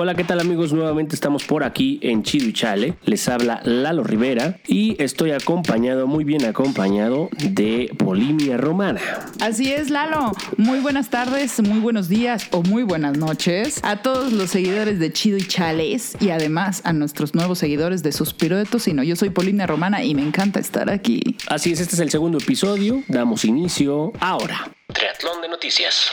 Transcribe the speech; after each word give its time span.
Hola, 0.00 0.14
¿qué 0.14 0.22
tal 0.22 0.38
amigos? 0.38 0.72
Nuevamente 0.72 1.16
estamos 1.16 1.42
por 1.42 1.64
aquí 1.64 1.98
en 2.02 2.22
Chido 2.22 2.46
y 2.46 2.52
Chale. 2.52 2.94
Les 3.02 3.28
habla 3.28 3.60
Lalo 3.64 4.04
Rivera 4.04 4.60
y 4.68 4.94
estoy 5.02 5.32
acompañado, 5.32 6.06
muy 6.06 6.22
bien 6.22 6.44
acompañado 6.44 7.28
de 7.32 7.90
Polimia 7.98 8.58
Romana. 8.58 9.00
Así 9.40 9.72
es, 9.72 9.90
Lalo. 9.90 10.30
Muy 10.56 10.78
buenas 10.78 11.10
tardes, 11.10 11.60
muy 11.60 11.80
buenos 11.80 12.08
días 12.08 12.46
o 12.52 12.62
muy 12.62 12.84
buenas 12.84 13.18
noches 13.18 13.80
a 13.82 14.00
todos 14.00 14.32
los 14.32 14.50
seguidores 14.50 15.00
de 15.00 15.12
Chido 15.12 15.36
y 15.36 15.48
Chales 15.48 16.16
y 16.20 16.30
además 16.30 16.80
a 16.84 16.92
nuestros 16.92 17.34
nuevos 17.34 17.58
seguidores 17.58 18.04
de 18.04 18.12
Suspiro 18.12 18.56
de 18.56 18.66
Tocino. 18.66 19.02
Yo 19.02 19.16
soy 19.16 19.30
Polimia 19.30 19.66
Romana 19.66 20.04
y 20.04 20.14
me 20.14 20.22
encanta 20.22 20.60
estar 20.60 20.90
aquí. 20.90 21.36
Así 21.48 21.72
es, 21.72 21.80
este 21.80 21.96
es 21.96 22.00
el 22.00 22.10
segundo 22.10 22.38
episodio. 22.38 23.02
Damos 23.08 23.44
inicio 23.44 24.12
ahora. 24.20 24.70
Triatlón 24.92 25.42
de 25.42 25.48
noticias. 25.48 26.12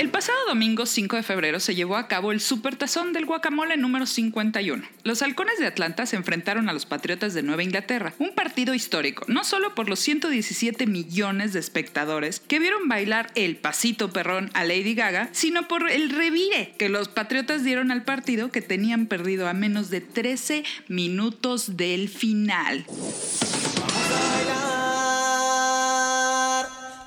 El 0.00 0.08
pasado 0.08 0.38
domingo 0.48 0.86
5 0.86 1.16
de 1.16 1.22
febrero 1.22 1.60
se 1.60 1.74
llevó 1.74 1.98
a 1.98 2.08
cabo 2.08 2.32
el 2.32 2.40
Supertazón 2.40 3.12
del 3.12 3.26
Guacamole 3.26 3.76
número 3.76 4.06
51. 4.06 4.82
Los 5.02 5.20
halcones 5.20 5.58
de 5.58 5.66
Atlanta 5.66 6.06
se 6.06 6.16
enfrentaron 6.16 6.70
a 6.70 6.72
los 6.72 6.86
Patriotas 6.86 7.34
de 7.34 7.42
Nueva 7.42 7.64
Inglaterra, 7.64 8.14
un 8.18 8.34
partido 8.34 8.72
histórico, 8.72 9.26
no 9.28 9.44
solo 9.44 9.74
por 9.74 9.90
los 9.90 10.00
117 10.00 10.86
millones 10.86 11.52
de 11.52 11.60
espectadores 11.60 12.40
que 12.40 12.58
vieron 12.58 12.88
bailar 12.88 13.30
el 13.34 13.56
pasito 13.56 14.10
perrón 14.10 14.50
a 14.54 14.64
Lady 14.64 14.94
Gaga, 14.94 15.28
sino 15.32 15.68
por 15.68 15.90
el 15.90 16.08
revire 16.08 16.74
que 16.78 16.88
los 16.88 17.08
Patriotas 17.08 17.62
dieron 17.62 17.90
al 17.90 18.02
partido 18.02 18.50
que 18.50 18.62
tenían 18.62 19.04
perdido 19.04 19.48
a 19.48 19.52
menos 19.52 19.90
de 19.90 20.00
13 20.00 20.64
minutos 20.88 21.76
del 21.76 22.08
final. 22.08 22.86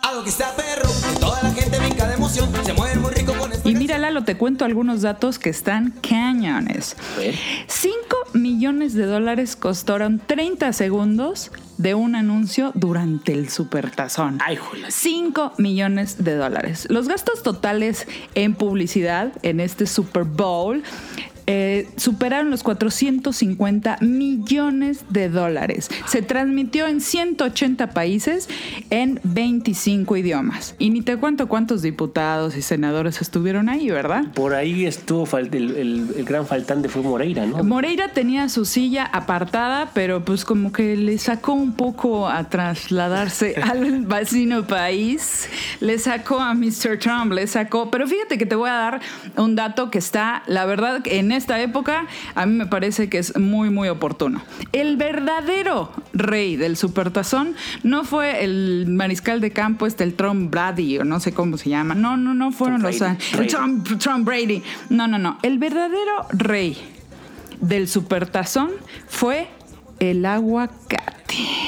Algo 0.03 0.23
que 0.23 0.29
está 0.29 0.55
perro, 0.55 0.91
toda 1.19 1.41
la 1.41 1.42
gente 1.63 1.79
brinca 1.79 2.07
de 2.07 2.15
emoción, 2.15 2.51
se 2.65 2.73
mueve 2.73 2.99
muy 2.99 3.11
rico 3.13 3.33
con 3.37 3.51
Y 3.63 3.75
mira, 3.75 3.97
Lalo, 3.97 4.23
te 4.25 4.35
cuento 4.35 4.65
algunos 4.65 5.01
datos 5.01 5.39
que 5.39 5.49
están 5.49 5.91
cañones. 6.07 6.97
5 7.67 8.17
millones 8.33 8.93
de 8.93 9.05
dólares 9.05 9.55
costaron 9.55 10.19
30 10.19 10.73
segundos 10.73 11.51
de 11.77 11.95
un 11.95 12.15
anuncio 12.15 12.71
durante 12.75 13.33
el 13.33 13.49
supertazón. 13.49 14.39
Ay, 14.45 14.59
5 14.89 15.53
millones 15.57 16.23
de 16.23 16.35
dólares. 16.35 16.87
Los 16.89 17.07
gastos 17.07 17.43
totales 17.43 18.07
en 18.35 18.55
publicidad 18.55 19.31
en 19.41 19.61
este 19.61 19.87
Super 19.87 20.25
Bowl 20.25 20.83
eh, 21.45 21.87
superaron 21.97 22.49
los 22.49 22.63
450 22.63 23.97
millones 24.01 25.05
de 25.09 25.29
dólares. 25.29 25.89
Se 26.07 26.21
transmitió 26.21 26.87
en 26.87 27.01
180 27.01 27.91
países 27.91 28.49
en 28.89 29.19
25 29.23 30.17
idiomas. 30.17 30.75
Y 30.79 30.89
ni 30.89 31.01
te 31.01 31.17
cuento 31.17 31.47
cuántos 31.47 31.81
diputados 31.81 32.55
y 32.55 32.61
senadores 32.61 33.21
estuvieron 33.21 33.69
ahí, 33.69 33.89
¿verdad? 33.89 34.25
Por 34.33 34.53
ahí 34.53 34.85
estuvo 34.85 35.27
el, 35.37 35.53
el, 36.15 36.25
gran 36.25 36.45
faltante 36.45 36.89
fue 36.89 37.01
Moreira, 37.01 37.45
¿no? 37.45 37.63
Moreira 37.63 38.09
tenía 38.13 38.47
su 38.49 38.65
silla 38.65 39.05
apartada, 39.05 39.89
pero 39.93 40.23
pues 40.23 40.45
como 40.45 40.71
que 40.71 40.95
le 40.95 41.17
sacó 41.17 41.53
un 41.53 41.73
poco 41.73 42.29
a 42.29 42.49
trasladarse 42.49 43.55
al 43.61 44.05
vecino 44.05 44.65
país. 44.65 45.49
Le 45.79 45.99
sacó 45.99 46.39
a 46.39 46.53
Mr. 46.53 46.97
Trump, 46.99 47.33
le 47.33 47.47
sacó. 47.47 47.91
Pero 47.91 48.07
fíjate 48.07 48.37
que 48.37 48.45
te 48.45 48.55
voy 48.55 48.69
a 48.69 48.73
dar 48.73 49.01
un 49.37 49.55
dato 49.55 49.91
que 49.91 49.97
está, 49.97 50.43
la 50.47 50.65
verdad, 50.65 51.01
en 51.05 51.32
esta 51.33 51.61
época, 51.61 52.07
a 52.35 52.45
mí 52.45 52.55
me 52.55 52.65
parece 52.65 53.09
que 53.09 53.17
es 53.17 53.37
muy, 53.37 53.69
muy 53.69 53.89
oportuno. 53.89 54.41
El 54.71 54.97
verdadero 54.97 55.91
rey 56.13 56.55
del 56.55 56.77
supertazón 56.77 57.55
no 57.83 58.03
fue 58.03 58.43
el 58.43 58.85
mariscal 58.87 59.41
de 59.41 59.51
campo, 59.51 59.85
este, 59.85 60.03
el 60.03 60.13
Trump 60.13 60.51
Brady, 60.51 60.99
o 60.99 61.03
no 61.03 61.19
sé 61.19 61.33
cómo 61.33 61.57
se 61.57 61.69
llama. 61.69 61.95
No, 61.95 62.17
no, 62.17 62.33
no 62.33 62.51
fueron 62.51 62.81
los. 62.81 62.97
Trump, 63.47 63.87
Trump 63.99 64.25
Brady. 64.25 64.63
No, 64.89 65.07
no, 65.07 65.17
no. 65.17 65.37
El 65.41 65.59
verdadero 65.59 66.27
rey 66.29 66.77
del 67.61 67.87
supertazón 67.87 68.71
fue 69.07 69.47
el 69.99 70.25
aguacate. 70.25 71.13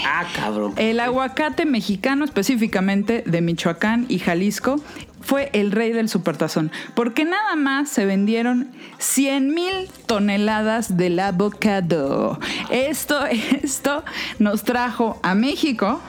Ah, 0.05 0.25
cabrón. 0.35 0.73
El 0.77 0.99
aguacate 0.99 1.65
mexicano, 1.65 2.25
específicamente 2.25 3.23
de 3.25 3.41
Michoacán 3.41 4.05
y 4.09 4.19
Jalisco, 4.19 4.81
fue 5.25 5.49
el 5.53 5.71
rey 5.71 5.91
del 5.91 6.07
supertazón, 6.07 6.71
porque 6.93 7.25
nada 7.25 7.55
más 7.55 7.89
se 7.89 8.05
vendieron 8.05 8.67
100 8.99 9.53
mil 9.53 9.89
toneladas 10.05 10.97
del 10.97 11.19
avocado. 11.19 12.39
Esto, 12.69 13.25
esto 13.63 14.03
nos 14.39 14.63
trajo 14.63 15.19
a 15.23 15.33
México. 15.33 15.99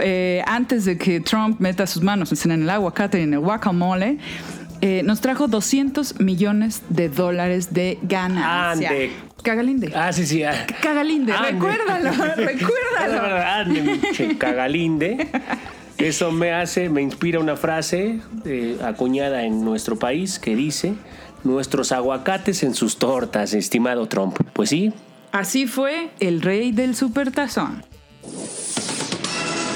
Eh, 0.00 0.42
antes 0.46 0.86
de 0.86 0.98
que 0.98 1.20
Trump 1.20 1.60
meta 1.60 1.86
sus 1.86 2.02
manos 2.02 2.44
en 2.44 2.50
el 2.50 2.68
aguacate 2.68 3.20
y 3.20 3.24
en 3.24 3.34
el 3.34 3.40
guacamole, 3.40 4.18
eh, 4.80 5.02
nos 5.04 5.20
trajo 5.20 5.46
200 5.46 6.20
millones 6.20 6.82
de 6.88 7.10
dólares 7.10 7.74
de 7.74 7.98
ganancia. 8.02 8.88
Ande. 8.88 9.12
Cagalinde. 9.42 9.92
Ah, 9.94 10.12
sí, 10.12 10.26
sí. 10.26 10.42
Ah. 10.42 10.66
Cagalinde, 10.80 11.34
recuérdalo, 11.36 12.10
recuérdalo. 12.36 14.38
Cagalinde. 14.38 15.28
Eso 15.98 16.32
me 16.32 16.52
hace, 16.52 16.88
me 16.88 17.02
inspira 17.02 17.38
una 17.38 17.56
frase 17.56 18.20
eh, 18.44 18.78
acuñada 18.82 19.44
en 19.44 19.64
nuestro 19.64 19.96
país 19.96 20.38
que 20.38 20.56
dice, 20.56 20.94
nuestros 21.44 21.92
aguacates 21.92 22.62
en 22.62 22.74
sus 22.74 22.96
tortas, 22.98 23.54
estimado 23.54 24.06
Trump. 24.06 24.36
Pues 24.52 24.70
sí. 24.70 24.92
Así 25.30 25.66
fue 25.66 26.10
el 26.20 26.42
rey 26.42 26.72
del 26.72 26.94
supertazón. 26.96 27.84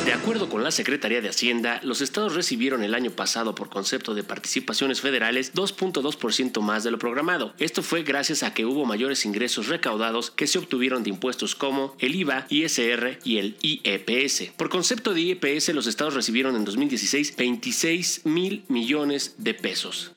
De 0.09 0.15
acuerdo 0.15 0.49
con 0.49 0.65
la 0.65 0.71
Secretaría 0.71 1.21
de 1.21 1.29
Hacienda, 1.29 1.81
los 1.85 2.01
estados 2.01 2.35
recibieron 2.35 2.83
el 2.83 2.95
año 2.95 3.11
pasado 3.11 3.55
por 3.55 3.69
concepto 3.69 4.15
de 4.15 4.23
participaciones 4.23 5.03
federales 5.03 5.53
2.2% 5.53 6.63
más 6.63 6.83
de 6.83 6.91
lo 6.91 6.99
programado. 6.99 7.53
Esto 7.59 7.83
fue 7.83 8.05
gracias 8.05 8.43
a 8.43 8.55
que 8.55 8.65
hubo 8.65 8.87
mayores 8.87 9.27
ingresos 9.27 9.69
recaudados 9.69 10.31
que 10.31 10.47
se 10.47 10.57
obtuvieron 10.59 11.03
de 11.03 11.11
impuestos 11.11 11.55
como 11.55 11.95
el 11.99 12.15
IVA, 12.15 12.47
ISR 12.49 13.19
y 13.23 13.37
el 13.37 13.57
IEPS. 13.61 14.53
Por 14.57 14.71
concepto 14.71 15.13
de 15.13 15.21
IEPS, 15.21 15.75
los 15.75 15.87
estados 15.87 16.15
recibieron 16.15 16.57
en 16.57 16.65
2016 16.65 17.37
26 17.37 18.25
mil 18.25 18.65
millones 18.69 19.35
de 19.37 19.53
pesos 19.53 20.13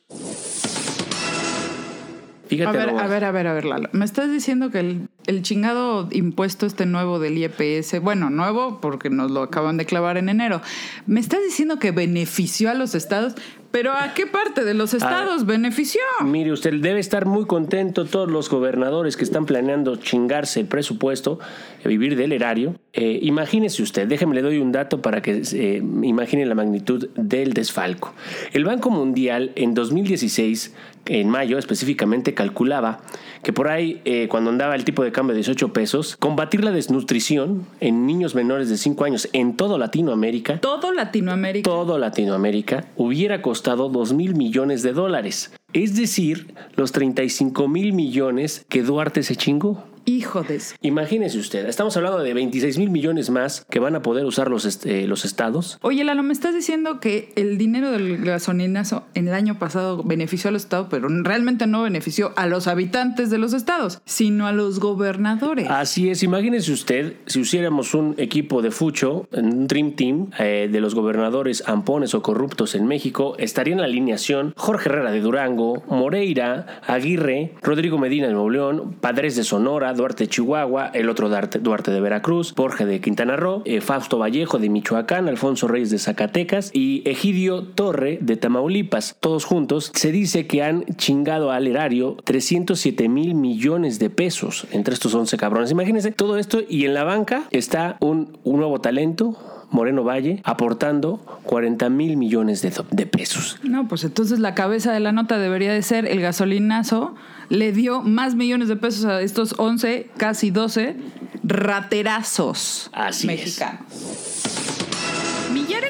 a 2.60 2.72
ver, 2.72 2.90
a 2.90 3.08
ver, 3.08 3.24
a 3.24 3.32
ver, 3.32 3.48
a 3.48 3.54
ver, 3.54 3.66
Lalo. 3.66 3.90
Me 3.94 4.06
estás 4.06 4.30
diciendo 4.30 4.70
que 4.72 4.80
el, 4.80 5.08
el, 5.32 5.42
chingado 5.42 6.08
impuesto 6.12 6.66
este 6.66 6.86
nuevo 6.86 7.20
del 7.20 7.38
IEPS, 7.38 8.02
bueno, 8.02 8.30
nuevo 8.30 8.80
porque 8.82 9.10
nos 9.10 9.32
lo 9.32 9.42
acaban 9.42 9.78
de 9.78 9.86
clavar 9.86 10.18
en 10.18 10.30
enero, 10.30 10.62
me 11.08 11.20
estás 11.20 11.40
diciendo 11.44 11.80
que 11.80 11.92
benefició 11.92 12.70
a 12.70 12.74
los 12.74 12.96
estados. 12.96 13.36
Pero 13.72 13.94
¿a 13.94 14.14
qué 14.14 14.28
parte 14.28 14.66
de 14.66 14.74
los 14.74 14.94
estados 14.94 15.46
benefició? 15.46 16.02
Mire, 16.26 16.52
usted 16.52 16.74
debe 16.82 17.00
estar 17.00 17.26
muy 17.26 17.46
contento, 17.46 18.06
todos 18.06 18.30
los 18.30 18.50
gobernadores 18.50 19.16
que 19.16 19.24
están 19.24 19.46
planeando 19.46 19.96
chingarse 19.96 20.60
el 20.60 20.66
presupuesto, 20.66 21.40
eh, 21.84 21.88
vivir 21.88 22.18
del 22.18 22.34
erario. 22.34 22.76
Eh, 22.94 23.20
imagínese 23.22 23.82
usted, 23.82 24.08
déjeme 24.08 24.36
le 24.36 24.42
doy 24.42 24.58
un 24.58 24.74
dato 24.74 25.02
para 25.02 25.22
que 25.22 25.42
eh, 25.54 25.78
imagine 26.04 26.46
la 26.46 26.56
magnitud 26.56 27.08
del 27.16 27.54
desfalco. 27.54 28.14
El 28.52 28.66
Banco 28.66 28.90
Mundial 28.90 29.54
en 29.56 29.74
2016, 29.74 30.74
en 31.06 31.30
mayo 31.30 31.58
específicamente, 31.58 32.34
calculaba 32.34 33.00
que 33.42 33.54
por 33.54 33.70
ahí, 33.70 34.02
cuando 34.30 34.52
andaba 34.52 34.76
el 34.76 34.84
tipo 34.84 35.04
de 35.04 35.12
cambio 35.12 35.34
de 35.34 35.40
18 35.40 35.74
pesos, 35.74 36.16
combatir 36.18 36.64
la 36.64 36.70
desnutrición 36.70 37.66
en 37.80 38.06
niños 38.06 38.36
menores 38.36 38.70
de 38.70 38.78
5 38.78 39.04
años 39.04 39.28
en 39.34 39.58
todo 39.58 39.80
Latinoamérica. 39.80 40.60
Todo 40.60 40.94
Latinoamérica. 40.94 41.68
Todo 41.68 41.98
Latinoamérica 41.98 42.86
hubiera 42.98 43.42
costado 43.42 43.61
costado 43.62 43.90
2 43.90 44.14
mil 44.14 44.34
millones 44.34 44.82
de 44.82 44.92
dólares. 44.92 45.52
Es 45.72 45.96
decir, 45.96 46.56
los 46.76 46.92
35 46.92 47.68
mil 47.68 47.94
millones 47.94 48.66
que 48.70 48.82
Duarte 48.82 49.22
se 49.22 49.36
chingó. 49.36 49.84
Hijo 50.12 50.44
de. 50.44 50.60
Imagínese 50.82 51.40
usted, 51.40 51.66
estamos 51.68 51.96
hablando 51.96 52.20
de 52.20 52.34
26 52.34 52.78
mil 52.78 52.90
millones 52.90 53.30
más 53.30 53.66
que 53.70 53.80
van 53.80 53.96
a 53.96 54.02
poder 54.02 54.26
usar 54.26 54.50
los, 54.50 54.66
este, 54.66 55.08
los 55.08 55.24
estados. 55.24 55.80
Oye, 55.82 56.04
Lalo, 56.04 56.22
me 56.22 56.34
estás 56.34 56.54
diciendo 56.54 57.00
que 57.00 57.32
el 57.38 57.58
dinero 57.58 57.92
del 57.92 58.18
gasolinazo 58.18 59.06
en 59.14 59.30
el 59.30 59.34
año 59.34 59.58
pasado 59.58 60.04
benefició 60.04 60.50
a 60.50 60.52
los 60.52 60.64
estados, 60.64 60.88
pero 60.90 61.08
realmente 61.08 61.66
no 61.66 61.84
benefició 61.84 62.34
a 62.36 62.46
los 62.46 62.68
habitantes 62.68 63.30
de 63.30 63.38
los 63.38 63.54
estados, 63.54 64.02
sino 64.04 64.48
a 64.48 64.52
los 64.52 64.82
gobernadores. 64.82 65.70
Así 65.70 66.10
es, 66.10 66.24
imagínese 66.24 66.74
usted 66.74 67.14
si 67.26 67.40
hiciéramos 67.40 67.94
un 67.94 68.16
equipo 68.18 68.62
de 68.62 68.72
fucho, 68.72 69.30
un 69.32 69.66
Dream 69.68 69.94
Team 69.94 70.32
eh, 70.40 70.68
de 70.70 70.82
los 70.82 70.94
gobernadores 70.94 71.64
ampones 71.68 72.14
o 72.16 72.22
corruptos 72.22 72.76
en 72.76 72.86
México, 72.86 73.36
estaría 73.38 73.76
en 73.76 73.80
la 73.80 73.86
alineación 73.86 74.54
Jorge 74.58 74.90
Herrera 74.90 75.12
de 75.12 75.22
Durango, 75.22 75.84
Moreira, 75.88 76.82
Aguirre, 76.86 77.54
Rodrigo 77.62 77.98
Medina 77.98 78.28
de 78.28 78.34
Nuevo 78.34 78.50
León, 78.50 78.98
Padres 79.00 79.38
de 79.38 79.46
Sonora, 79.46 79.94
Duarte 80.02 80.24
de 80.24 80.30
Chihuahua, 80.30 80.90
el 80.96 81.10
otro 81.10 81.30
Duarte, 81.30 81.92
de 81.92 82.02
Veracruz, 82.02 82.56
Jorge 82.58 82.88
de 82.88 83.00
Quintana 83.02 83.36
Roo, 83.36 83.62
eh, 83.66 83.82
Fausto 83.82 84.18
Vallejo 84.18 84.58
de 84.58 84.68
Michoacán, 84.68 85.28
Alfonso 85.28 85.68
Reyes 85.68 85.92
de 85.92 86.00
Zacatecas 86.00 86.72
y 86.74 87.04
Egidio 87.06 87.62
Torre 87.64 88.18
de 88.20 88.36
Tamaulipas. 88.36 89.16
Todos 89.20 89.46
juntos 89.46 89.92
se 89.94 90.12
dice 90.12 90.48
que 90.48 90.64
han 90.64 90.86
chingado 90.96 91.52
al 91.52 91.68
erario 91.68 92.18
307 92.24 93.10
mil 93.10 93.36
millones 93.36 94.00
de 94.00 94.10
pesos 94.10 94.66
entre 94.72 94.96
estos 94.96 95.14
11 95.14 95.38
cabrones. 95.38 95.70
Imagínense 95.70 96.12
todo 96.12 96.38
esto 96.38 96.62
y 96.68 96.86
en 96.86 96.96
la 96.96 97.04
banca 97.04 97.44
está 97.52 97.98
un 98.00 98.40
nuevo 98.44 98.82
talento 98.82 99.38
Moreno 99.72 100.04
Valle, 100.04 100.42
aportando 100.44 101.20
40 101.44 101.90
mil 101.90 102.18
millones 102.18 102.62
de, 102.62 102.74
de 102.92 103.06
pesos. 103.06 103.58
No, 103.64 103.88
pues 103.88 104.04
entonces 104.04 104.40
la 104.40 104.54
cabeza 104.54 104.92
de 104.94 105.00
la 105.00 105.12
nota 105.12 105.40
debería 105.40 105.74
de 105.74 105.82
ser 105.82 106.06
el 106.06 106.22
gasolinazo 106.22 107.16
le 107.52 107.74
dio 107.74 108.02
más 108.02 108.36
millones 108.36 108.70
de 108.70 108.78
pesos 108.78 109.04
a 109.06 109.22
estos 109.22 109.56
11, 109.58 110.10
casi 110.16 110.52
12 110.52 110.96
raterazos 111.44 112.90
Así 112.94 113.30
es. 113.30 113.62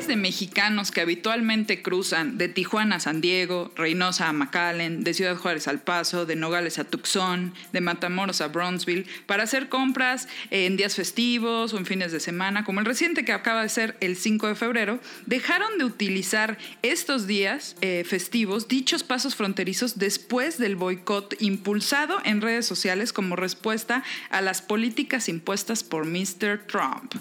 De 0.07 0.15
mexicanos 0.15 0.91
que 0.91 1.01
habitualmente 1.01 1.81
cruzan 1.81 2.37
de 2.37 2.47
Tijuana 2.47 2.97
a 2.97 2.99
San 2.99 3.21
Diego, 3.21 3.71
Reynosa 3.75 4.27
a 4.27 4.33
McAllen, 4.33 5.03
de 5.03 5.13
Ciudad 5.13 5.35
Juárez 5.35 5.67
al 5.67 5.79
Paso, 5.79 6.25
de 6.25 6.35
Nogales 6.35 6.79
a 6.79 6.83
Tucson, 6.83 7.53
de 7.71 7.81
Matamoros 7.81 8.41
a 8.41 8.47
Bronzeville, 8.47 9.05
para 9.25 9.43
hacer 9.43 9.69
compras 9.69 10.27
en 10.49 10.77
días 10.77 10.95
festivos 10.95 11.73
o 11.73 11.77
en 11.77 11.85
fines 11.85 12.11
de 12.11 12.19
semana, 12.19 12.63
como 12.63 12.79
el 12.79 12.85
reciente 12.85 13.25
que 13.25 13.31
acaba 13.31 13.63
de 13.63 13.69
ser 13.69 13.97
el 13.99 14.15
5 14.15 14.47
de 14.47 14.55
febrero, 14.55 14.99
dejaron 15.25 15.77
de 15.77 15.85
utilizar 15.85 16.57
estos 16.81 17.27
días 17.27 17.75
eh, 17.81 18.03
festivos, 18.07 18.67
dichos 18.67 19.03
pasos 19.03 19.35
fronterizos, 19.35 19.99
después 19.99 20.57
del 20.57 20.75
boicot 20.75 21.35
impulsado 21.41 22.19
en 22.23 22.41
redes 22.41 22.65
sociales 22.65 23.13
como 23.13 23.35
respuesta 23.35 24.03
a 24.29 24.41
las 24.41 24.61
políticas 24.61 25.29
impuestas 25.29 25.83
por 25.83 26.05
Mr. 26.05 26.65
Trump. 26.67 27.15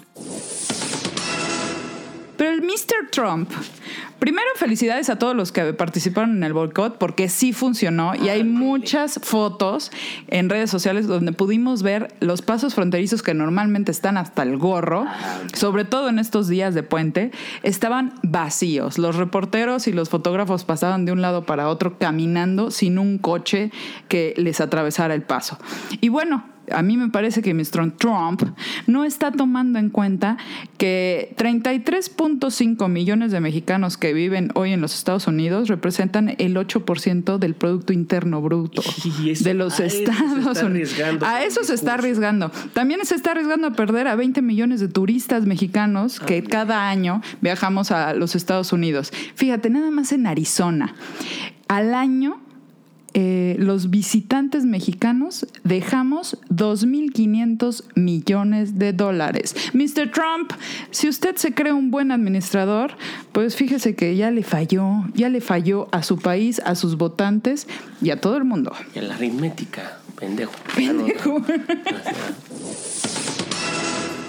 Pero 2.37 2.51
el 2.51 2.61
Mr. 2.61 3.09
Trump, 3.11 3.49
primero 4.19 4.47
felicidades 4.55 5.09
a 5.09 5.17
todos 5.17 5.35
los 5.35 5.51
que 5.51 5.73
participaron 5.73 6.37
en 6.37 6.43
el 6.43 6.53
boicot 6.53 6.97
porque 6.97 7.29
sí 7.29 7.53
funcionó 7.53 8.13
y 8.15 8.29
hay 8.29 8.43
muchas 8.43 9.19
fotos 9.23 9.91
en 10.27 10.49
redes 10.49 10.69
sociales 10.69 11.07
donde 11.07 11.31
pudimos 11.31 11.83
ver 11.83 12.13
los 12.19 12.41
pasos 12.41 12.75
fronterizos 12.75 13.21
que 13.21 13.33
normalmente 13.33 13.91
están 13.91 14.17
hasta 14.17 14.43
el 14.43 14.57
gorro, 14.57 15.05
sobre 15.53 15.85
todo 15.85 16.09
en 16.09 16.19
estos 16.19 16.47
días 16.47 16.73
de 16.73 16.83
puente, 16.83 17.31
estaban 17.63 18.13
vacíos. 18.23 18.97
Los 18.97 19.15
reporteros 19.15 19.87
y 19.87 19.93
los 19.93 20.09
fotógrafos 20.09 20.63
pasaban 20.63 21.05
de 21.05 21.11
un 21.11 21.21
lado 21.21 21.45
para 21.45 21.67
otro 21.67 21.97
caminando 21.97 22.71
sin 22.71 22.97
un 22.97 23.17
coche 23.17 23.71
que 24.07 24.33
les 24.37 24.61
atravesara 24.61 25.13
el 25.13 25.23
paso. 25.23 25.57
Y 25.99 26.09
bueno, 26.09 26.43
a 26.73 26.81
mí 26.81 26.97
me 26.97 27.09
parece 27.09 27.41
que 27.41 27.53
Mr. 27.53 27.91
Trump 27.97 28.43
no 28.87 29.03
está 29.05 29.31
tomando 29.31 29.79
en 29.79 29.89
cuenta 29.89 30.37
que 30.77 31.33
33.5 31.37 32.87
millones 32.89 33.31
de 33.31 33.39
mexicanos 33.39 33.97
que 33.97 34.13
viven 34.13 34.51
hoy 34.55 34.73
en 34.73 34.81
los 34.81 34.93
Estados 34.95 35.27
Unidos 35.27 35.67
representan 35.69 36.35
el 36.37 36.55
8% 36.55 37.37
del 37.37 37.55
Producto 37.55 37.93
Interno 37.93 38.41
Bruto 38.41 38.81
eso- 39.25 39.43
de 39.43 39.53
los 39.53 39.79
Estados 39.79 40.61
Unidos. 40.63 40.95
A 41.21 41.43
eso 41.43 41.63
se 41.63 41.73
está 41.73 41.95
arriesgando. 41.95 42.51
También 42.73 42.99
se 43.05 43.15
está 43.15 43.31
arriesgando 43.31 43.67
a 43.67 43.71
perder 43.71 44.07
a 44.07 44.15
20 44.15 44.41
millones 44.41 44.79
de 44.79 44.87
turistas 44.87 45.45
mexicanos 45.45 46.19
que 46.19 46.43
cada 46.43 46.89
año 46.89 47.21
viajamos 47.41 47.91
a 47.91 48.13
los 48.13 48.35
Estados 48.35 48.73
Unidos. 48.73 49.11
Fíjate, 49.35 49.69
nada 49.69 49.91
más 49.91 50.11
en 50.11 50.27
Arizona. 50.27 50.95
Al 51.67 51.93
año 51.93 52.39
eh, 53.13 53.55
los 53.59 53.89
visitantes 53.89 54.63
mexicanos 54.63 55.45
dejamos 55.63 56.37
2.500 56.49 57.83
millones 57.95 58.79
de 58.79 58.93
dólares. 58.93 59.55
Mr. 59.73 60.11
Trump, 60.11 60.53
si 60.91 61.09
usted 61.09 61.35
se 61.35 61.53
cree 61.53 61.73
un 61.73 61.91
buen 61.91 62.11
administrador, 62.11 62.91
pues 63.31 63.55
fíjese 63.55 63.95
que 63.95 64.15
ya 64.15 64.31
le 64.31 64.43
falló, 64.43 65.05
ya 65.13 65.29
le 65.29 65.41
falló 65.41 65.89
a 65.91 66.03
su 66.03 66.17
país, 66.17 66.61
a 66.65 66.75
sus 66.75 66.97
votantes 66.97 67.67
y 68.01 68.11
a 68.11 68.21
todo 68.21 68.37
el 68.37 68.45
mundo. 68.45 68.73
Y 68.95 68.99
en 68.99 69.09
la 69.09 69.15
aritmética, 69.15 69.99
pendejo. 70.17 70.53
Pendejo. 70.75 71.41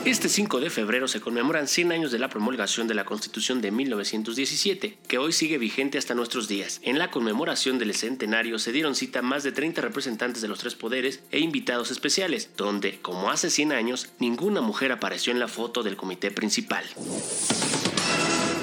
Este 0.05 0.29
5 0.29 0.59
de 0.59 0.69
febrero 0.69 1.07
se 1.07 1.21
conmemoran 1.21 1.69
100 1.69 1.93
años 1.93 2.11
de 2.11 2.19
la 2.19 2.29
promulgación 2.29 2.89
de 2.89 2.95
la 2.95 3.05
Constitución 3.05 3.61
de 3.61 3.71
1917, 3.71 4.99
que 5.07 5.19
hoy 5.19 5.33
sigue 5.33 5.59
vigente 5.59 5.97
hasta 5.97 6.17
nuestros 6.17 6.49
días. 6.49 6.81
En 6.83 6.99
la 6.99 7.13
conmemoración 7.13 7.79
del 7.79 7.95
centenario 7.95 8.59
se 8.59 8.73
dieron 8.73 8.97
cita 8.97 9.23
más 9.23 9.45
de 9.45 9.53
30 9.53 9.81
representantes 9.81 10.43
de 10.43 10.49
los 10.49 10.59
tres 10.59 10.75
poderes 10.75 11.21
e 11.31 11.39
invitados 11.39 11.93
especiales, 11.93 12.51
donde, 12.57 12.99
como 13.01 13.31
hace 13.31 13.49
100 13.49 13.71
años, 13.71 14.09
ninguna 14.19 14.61
mujer 14.61 14.91
apareció 14.91 15.33
en 15.33 15.39
la 15.39 15.47
foto 15.47 15.85
del 15.85 15.97
comité 15.97 16.33
principal. 16.33 16.85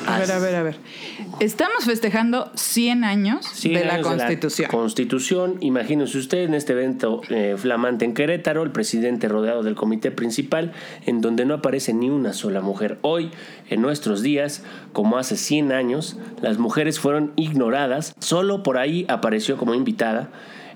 A 0.10 0.18
ver, 0.20 0.32
a 0.32 0.40
ver, 0.40 0.56
a 0.56 0.64
ver. 0.64 0.76
Estamos 1.40 1.86
festejando 1.86 2.52
100 2.56 3.04
años 3.04 3.46
100 3.54 3.74
de 3.74 3.86
la 3.86 3.94
años 3.96 4.08
Constitución. 4.08 4.70
Constitución, 4.70 5.58
imagínense 5.62 6.18
usted 6.18 6.40
en 6.40 6.56
este 6.56 6.74
evento 6.74 7.22
eh, 7.30 7.56
flamante 7.58 8.06
en 8.06 8.14
Querétaro, 8.14 8.64
el 8.64 8.72
presidente 8.72 9.28
rodeado 9.28 9.62
del 9.62 9.76
comité 9.76 10.12
principal, 10.12 10.74
en 11.06 11.22
donde 11.22 11.46
no 11.46 11.54
aparece 11.54 11.94
ni 11.94 12.10
una 12.10 12.34
sola 12.34 12.60
mujer. 12.60 12.98
Hoy, 13.02 13.30
en 13.70 13.82
nuestros 13.82 14.22
días, 14.22 14.64
como 14.94 15.18
hace 15.18 15.38
100 15.38 15.72
años, 15.72 16.18
las 16.42 16.58
mujeres 16.58 17.00
fueron 17.00 17.32
ignoradas. 17.36 18.14
Solo 18.20 18.64
por 18.64 18.78
ahí 18.78 19.06
apareció 19.08 19.58
como 19.58 19.76
invitada 19.76 20.32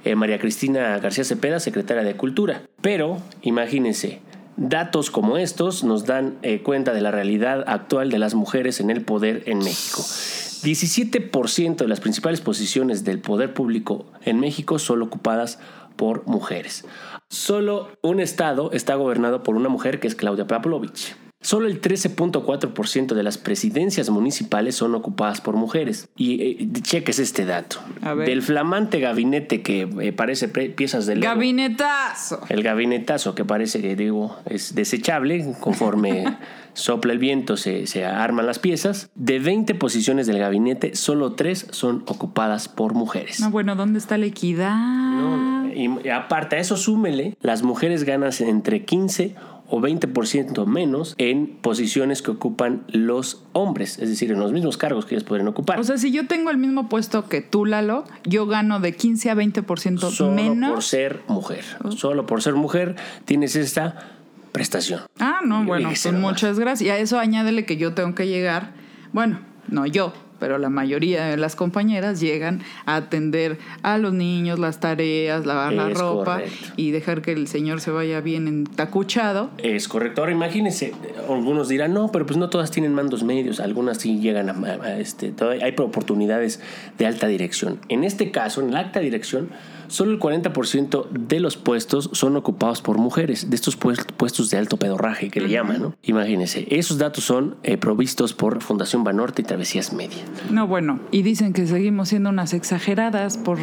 eh, 0.05 0.15
María 0.15 0.39
Cristina 0.39 0.97
García 0.99 1.23
Cepeda, 1.23 1.59
secretaria 1.59 2.03
de 2.03 2.15
Cultura. 2.15 2.63
Pero, 2.81 3.17
imagínense, 3.41 4.19
Datos 4.55 5.09
como 5.09 5.37
estos 5.37 5.83
nos 5.83 6.05
dan 6.05 6.37
eh, 6.43 6.61
cuenta 6.61 6.93
de 6.93 7.01
la 7.01 7.11
realidad 7.11 7.63
actual 7.67 8.11
de 8.11 8.19
las 8.19 8.35
mujeres 8.35 8.79
en 8.79 8.91
el 8.91 9.03
poder 9.03 9.43
en 9.47 9.59
México. 9.59 10.01
17% 10.01 11.75
de 11.75 11.87
las 11.87 11.99
principales 11.99 12.39
posiciones 12.39 13.03
del 13.03 13.19
poder 13.19 13.53
público 13.53 14.05
en 14.23 14.39
México 14.39 14.79
son 14.79 15.01
ocupadas 15.01 15.59
por 15.95 16.25
mujeres. 16.27 16.85
Solo 17.29 17.89
un 18.01 18.19
estado 18.19 18.71
está 18.71 18.95
gobernado 18.95 19.43
por 19.43 19.55
una 19.55 19.69
mujer 19.69 19.99
que 19.99 20.07
es 20.07 20.15
Claudia 20.15 20.45
Pavlovich. 20.47 21.15
Solo 21.43 21.67
el 21.67 21.81
13.4% 21.81 23.13
de 23.13 23.21
las 23.21 23.37
presidencias 23.37 24.09
municipales 24.09 24.75
son 24.75 24.95
ocupadas 24.95 25.41
por 25.41 25.55
mujeres. 25.55 26.07
Y 26.15 26.41
eh, 26.41 26.69
cheques 26.81 27.19
este 27.19 27.45
dato. 27.45 27.79
A 28.01 28.13
ver. 28.13 28.29
Del 28.29 28.41
flamante 28.41 29.01
gabinete 29.01 29.61
que 29.61 29.81
eh, 30.01 30.13
parece 30.13 30.47
piezas 30.47 31.05
de 31.05 31.17
Lego. 31.17 31.33
Gabinetazo. 31.33 32.39
El 32.47 32.63
gabinetazo 32.63 33.35
que 33.35 33.43
parece 33.43 33.81
que 33.81 33.97
digo 33.97 34.37
es 34.49 34.73
desechable, 34.73 35.53
conforme 35.59 36.37
sopla 36.73 37.11
el 37.11 37.19
viento 37.19 37.57
se, 37.57 37.87
se 37.87 38.05
arman 38.05 38.45
las 38.45 38.59
piezas. 38.59 39.09
De 39.15 39.39
20 39.39 39.75
posiciones 39.75 40.27
del 40.27 40.39
gabinete, 40.39 40.95
solo 40.95 41.33
3 41.33 41.67
son 41.71 42.03
ocupadas 42.07 42.69
por 42.69 42.93
mujeres. 42.93 43.41
No, 43.41 43.51
bueno, 43.51 43.75
¿dónde 43.75 43.99
está 43.99 44.17
la 44.17 44.27
equidad? 44.27 44.75
No, 44.75 45.73
y 45.73 46.07
aparte 46.09 46.55
a 46.55 46.59
eso 46.59 46.77
súmele, 46.77 47.35
las 47.41 47.63
mujeres 47.63 48.05
ganan 48.05 48.31
entre 48.39 48.85
15 48.85 49.35
o 49.67 49.79
20% 49.79 50.65
menos 50.65 51.15
en 51.17 51.47
posiciones 51.47 52.21
que 52.21 52.31
ocupan 52.31 52.83
los 52.89 53.43
hombres, 53.53 53.97
es 53.99 54.09
decir, 54.09 54.31
en 54.31 54.39
los 54.39 54.51
mismos 54.51 54.77
cargos 54.77 55.05
que 55.05 55.15
ellos 55.15 55.23
pueden 55.23 55.47
ocupar. 55.47 55.79
O 55.79 55.83
sea, 55.83 55.97
si 55.97 56.11
yo 56.11 56.27
tengo 56.27 56.49
el 56.49 56.57
mismo 56.57 56.89
puesto 56.89 57.27
que 57.27 57.41
tú, 57.41 57.65
Lalo, 57.65 58.05
yo 58.25 58.45
gano 58.45 58.79
de 58.79 58.95
15 58.95 59.29
a 59.29 59.35
20% 59.35 60.11
Solo 60.11 60.31
menos. 60.31 60.71
por 60.71 60.83
ser 60.83 61.21
mujer. 61.27 61.63
Solo 61.95 62.25
por 62.25 62.41
ser 62.41 62.55
mujer 62.55 62.95
tienes 63.25 63.55
esta 63.55 64.11
prestación. 64.51 65.01
Ah, 65.19 65.39
no, 65.43 65.65
bueno, 65.65 65.89
pues 65.89 66.13
muchas 66.13 66.59
gracias. 66.59 66.87
Y 66.87 66.91
a 66.91 66.97
eso 66.97 67.19
añádele 67.19 67.65
que 67.65 67.77
yo 67.77 67.93
tengo 67.93 68.13
que 68.15 68.27
llegar, 68.27 68.73
bueno, 69.11 69.39
no 69.69 69.85
yo, 69.85 70.13
pero 70.39 70.57
la 70.57 70.69
mayoría 70.69 71.25
de 71.25 71.37
las 71.37 71.55
compañeras 71.55 72.19
llegan 72.19 72.61
a 72.85 72.95
atender 72.97 73.57
a 73.81 73.97
los 73.97 74.13
niños, 74.13 74.59
las 74.59 74.79
tareas, 74.79 75.45
lavar 75.45 75.73
la 75.73 75.89
ropa 75.89 76.35
correcto. 76.39 76.67
y 76.75 76.91
dejar 76.91 77.21
que 77.21 77.31
el 77.31 77.47
señor 77.47 77.79
se 77.81 77.91
vaya 77.91 78.19
bien 78.21 78.47
entacuchado. 78.47 79.49
Es 79.57 79.87
correcto. 79.87 80.21
Ahora 80.21 80.33
imagínense, 80.33 80.93
algunos 81.29 81.67
dirán, 81.69 81.93
no, 81.93 82.11
pero 82.11 82.25
pues 82.25 82.37
no 82.37 82.49
todas 82.49 82.71
tienen 82.71 82.93
mandos 82.93 83.23
medios, 83.23 83.59
algunas 83.59 83.97
sí 83.99 84.19
llegan 84.19 84.49
a, 84.49 84.53
a- 84.53 84.83
a 84.85 84.99
este, 84.99 85.33
hay 85.61 85.73
oportunidades 85.77 86.59
de 86.97 87.05
alta 87.05 87.27
dirección. 87.27 87.79
En 87.89 88.03
este 88.03 88.31
caso, 88.31 88.61
en 88.61 88.71
la 88.73 88.79
alta 88.79 88.99
dirección, 88.99 89.49
solo 89.93 90.11
el 90.11 90.19
40% 90.19 91.07
de 91.11 91.39
los 91.39 91.55
puestos 91.55 92.09
son 92.13 92.35
ocupados 92.35 92.81
por 92.81 92.97
mujeres, 92.97 93.49
de 93.51 93.55
estos 93.55 93.75
pues- 93.75 94.03
puestos 94.17 94.49
de 94.49 94.57
alto 94.57 94.77
pedorraje 94.77 95.29
que 95.29 95.39
le 95.39 95.49
llaman, 95.49 95.81
¿no? 95.81 95.95
Imagínense, 96.01 96.65
esos 96.71 96.97
datos 96.97 97.23
son 97.23 97.57
eh, 97.61 97.77
provistos 97.77 98.33
por 98.33 98.61
Fundación 98.63 99.03
Banorte 99.03 99.43
y 99.43 99.45
Travesías 99.45 99.93
Media. 99.93 100.17
No, 100.49 100.65
bueno, 100.65 100.99
y 101.11 101.21
dicen 101.21 101.53
que 101.53 101.67
seguimos 101.67 102.09
siendo 102.09 102.29
unas 102.31 102.53
exageradas 102.53 103.37
por, 103.37 103.59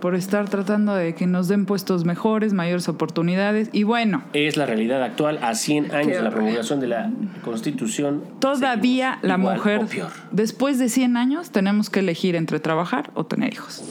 por 0.00 0.14
estar 0.14 0.48
tratando 0.48 0.94
de 0.94 1.14
que 1.14 1.26
nos 1.26 1.46
den 1.48 1.66
puestos 1.66 2.04
mejores, 2.06 2.54
mayores 2.54 2.88
oportunidades. 2.88 3.68
Y 3.72 3.82
bueno, 3.82 4.24
Es 4.32 4.56
la 4.56 4.64
realidad 4.64 5.02
actual 5.02 5.38
a 5.42 5.54
100 5.54 5.94
años 5.94 6.16
de 6.16 6.22
la 6.22 6.30
promulgación 6.30 6.80
de 6.80 6.86
la 6.86 7.10
Constitución. 7.44 8.22
todavía 8.40 9.18
la 9.20 9.36
igual 9.36 9.56
mujer, 9.58 9.82
o 9.84 9.86
peor. 9.86 10.10
después 10.32 10.78
de 10.78 10.88
100 10.88 11.18
años, 11.18 11.50
tenemos 11.50 11.90
que 11.90 12.00
elegir 12.00 12.34
entre 12.34 12.60
trabajar 12.60 13.10
o 13.14 13.26
tener 13.26 13.52
hijos. 13.52 13.82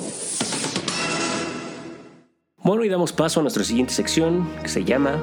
Bueno, 2.65 2.83
y 2.83 2.89
damos 2.89 3.13
paso 3.13 3.39
a 3.39 3.43
nuestra 3.43 3.63
siguiente 3.63 3.93
sección 3.93 4.49
que 4.61 4.69
se 4.69 4.83
llama 4.83 5.21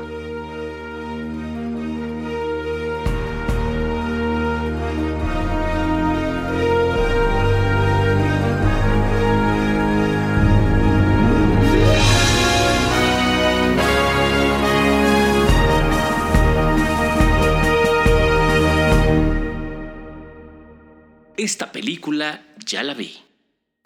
película 21.72 22.42
ya 22.64 22.84
la 22.84 22.94
vi. 22.94 23.18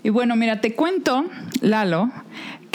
Y 0.02 0.10
bueno, 0.10 0.36
mira, 0.36 0.60
te 0.60 0.74
cuento, 0.74 1.24
Lalo, 1.62 2.10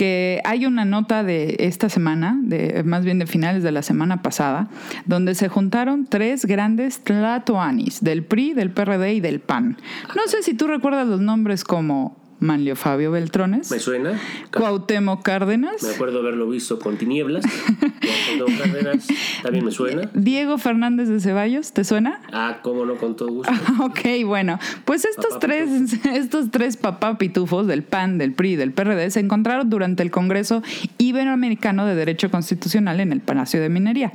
que 0.02 0.42
hay 0.46 0.66
una 0.66 0.84
nota 0.84 1.22
de 1.22 1.58
esta 1.60 1.88
semana, 1.88 2.36
de, 2.42 2.82
más 2.84 3.06
bien 3.06 3.20
de 3.20 3.28
finales 3.28 3.62
de 3.62 3.72
la 3.72 3.84
semana 3.84 4.24
pasada, 4.24 4.68
donde 5.06 5.36
se 5.36 5.48
juntaron 5.48 6.08
tres 6.08 6.46
grandes 6.48 7.04
tlatoanis, 7.04 8.04
del 8.04 8.24
PRI, 8.24 8.56
del 8.56 8.72
PRD 8.72 9.14
y 9.14 9.20
del 9.20 9.42
PAN. 9.42 9.78
No 10.16 10.24
sé 10.26 10.42
si 10.42 10.56
tú 10.56 10.66
recuerdas 10.66 11.06
los 11.06 11.22
nombres 11.22 11.64
como 11.64 12.18
Manlio 12.42 12.76
Fabio 12.76 13.12
Beltrones. 13.12 13.70
¿Me 13.70 13.80
suena? 13.80 14.20
Cuauhtémoc 14.52 15.22
Cárdenas. 15.22 15.84
Me 15.84 15.90
acuerdo 15.90 16.20
haberlo 16.20 16.50
visto 16.50 16.80
con 16.80 16.98
Tinieblas. 16.98 17.46
Cuauhtémoc 17.46 18.58
Cárdenas 18.58 19.08
también 19.44 19.64
me 19.64 19.72
suena. 19.72 20.10
Diego 20.16 20.58
Fernández 20.58 21.08
de 21.08 21.20
Ceballos, 21.20 21.72
¿te 21.72 21.84
suena? 21.84 22.20
Ah, 22.34 22.58
cómo 22.64 22.84
no, 22.86 22.96
con 22.96 23.16
todo 23.16 23.30
gusto. 23.30 23.54
ok, 23.84 24.26
bueno, 24.26 24.60
pues 24.86 25.06
estos 25.06 25.34
Papá 25.34 25.40
tres, 25.40 25.70
estos 26.06 26.50
tres 26.50 26.78
papá 26.78 27.20
pitufos 27.20 27.68
del 27.68 27.84
PAN, 27.84 28.18
del 28.18 28.34
PRI, 28.34 28.56
del 28.56 28.72
PRD 28.72 29.12
se 29.12 29.20
encontraron 29.20 29.70
durante 29.70 30.02
el 30.02 30.10
Congreso 30.10 30.64
Iberoamericano 30.98 31.86
de 31.86 31.94
Derecho 31.94 32.32
Constitucional 32.32 33.00
en 33.02 33.12
el 33.12 33.22
Palacio 33.22 33.62
de 33.62 33.70
Minería. 33.70 34.14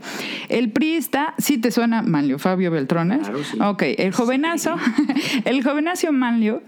El 0.48 0.72
priista, 0.72 1.34
sí 1.38 1.58
te 1.58 1.70
suena 1.70 2.02
Manlio 2.02 2.40
Fabio 2.40 2.72
Beltrones. 2.72 3.20
Claro, 3.20 3.44
sí. 3.44 3.56
Ok, 3.60 3.82
el 3.98 4.12
jovenazo, 4.12 4.74
el 5.44 5.62
jovenazo 5.62 6.10
Manlio 6.10 6.60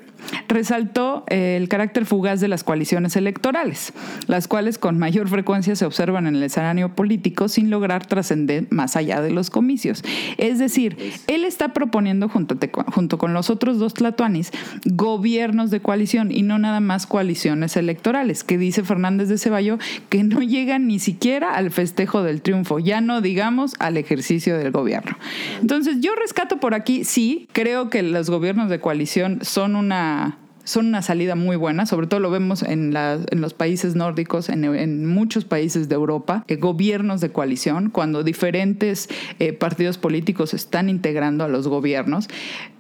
resaltó 0.49 1.25
eh, 1.29 1.57
el 1.57 1.69
carácter 1.69 2.07
fugaz 2.07 2.41
de 2.41 2.49
las 2.49 2.65
coaliciones 2.65 3.17
electorales, 3.17 3.93
las 4.27 4.49
cuales 4.49 4.79
con 4.79 4.99
mayor 4.99 5.29
frecuencia 5.29 5.77
se 5.77 5.85
observan 5.85 6.27
en 6.27 6.37
el 6.37 6.43
escenario 6.43 6.95
político 6.95 7.49
sin 7.49 7.71
lograr 7.71 8.07
trascender 8.07 8.67
más 8.71 8.97
allá 8.97 9.21
de 9.21 9.31
los 9.31 9.51
comicios. 9.51 10.03
Es 10.39 10.59
decir, 10.59 10.97
él 11.27 11.45
está 11.45 11.73
proponiendo 11.73 12.29
junto, 12.29 12.57
junto 12.87 13.19
con 13.19 13.35
los 13.35 13.51
otros 13.51 13.79
dos 13.79 13.95
tlatoanis 13.95 14.51
gobiernos 14.85 15.71
de 15.71 15.81
coalición 15.81 16.33
y 16.33 16.43
no 16.43 16.59
nada 16.59 16.81
más 16.81 17.07
coaliciones 17.07 17.77
electorales, 17.77 18.45
que 18.45 18.59
dice 18.59 18.83
Fernández 18.83 19.29
de 19.29 19.39
Ceballo 19.39 19.79
que 20.09 20.25
no 20.25 20.41
llegan 20.41 20.87
ni 20.87 20.99
siquiera 20.99 21.55
al 21.55 21.71
festejo 21.71 22.23
del 22.23 22.43
triunfo, 22.43 22.79
ya 22.79 23.01
no 23.01 23.21
digamos 23.21 23.75
al 23.79 23.97
ejercicio 23.97 24.57
del 24.57 24.71
gobierno. 24.71 25.17
Entonces 25.61 26.01
yo 26.01 26.15
rescato 26.15 26.59
por 26.59 26.75
aquí, 26.75 27.05
sí, 27.05 27.49
creo 27.53 27.91
que 27.91 28.03
los 28.03 28.31
gobiernos 28.31 28.71
de 28.71 28.81
coalición 28.81 29.41
son 29.43 29.77
una 29.77 30.38
son 30.69 30.87
una 30.87 31.03
salida 31.03 31.35
muy 31.35 31.57
buena, 31.57 31.87
sobre 31.87 32.07
todo 32.07 32.21
lo 32.21 32.31
vemos 32.31 32.63
en, 32.63 32.93
la- 32.93 33.19
en 33.31 33.41
los 33.41 33.55
países 33.55 33.95
nórdicos, 33.95 34.49
en, 34.49 34.65
en 34.65 35.07
muchos 35.07 35.45
países 35.45 35.89
de 35.89 35.95
Europa, 35.95 36.45
eh, 36.49 36.57
gobiernos 36.57 37.21
de 37.21 37.31
coalición, 37.31 37.91
cuando 37.91 38.23
diferentes 38.23 39.09
eh, 39.39 39.53
partidos 39.53 39.99
políticos 39.99 40.55
están 40.55 40.89
integrando 40.89 41.45
a 41.45 41.49
los 41.49 41.69
gobiernos, 41.69 42.29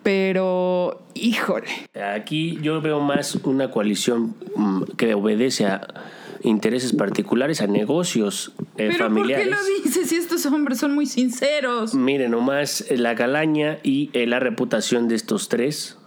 pero 0.03 1.03
híjole, 1.15 1.67
Aquí 2.17 2.59
yo 2.63 2.81
veo 2.81 3.01
más 3.01 3.35
una 3.37 3.71
coalición 3.71 4.35
mm, 4.57 4.83
que 4.97 5.13
obedece 5.15 5.67
a 5.67 5.87
intereses 6.43 6.93
particulares, 6.95 7.61
a 7.61 7.67
negocios 7.67 8.53
eh, 8.57 8.63
pero 8.77 8.91
¿por 8.91 8.99
familiares. 9.09 9.45
qué 9.45 9.51
lo 9.51 9.85
dices 9.85 10.09
si 10.09 10.17
estos 10.17 10.47
hombres 10.47 10.79
son 10.79 10.95
muy 10.95 11.05
sinceros? 11.07 11.95
Miren 11.95 12.31
nomás 12.31 12.91
eh, 12.91 12.97
la 12.97 13.15
calaña 13.17 13.79
y 13.83 14.09
eh, 14.15 14.27
la 14.27 14.41
reputación 14.41 15.09
de 15.09 15.17
estos 15.17 15.49
tres. 15.51 15.98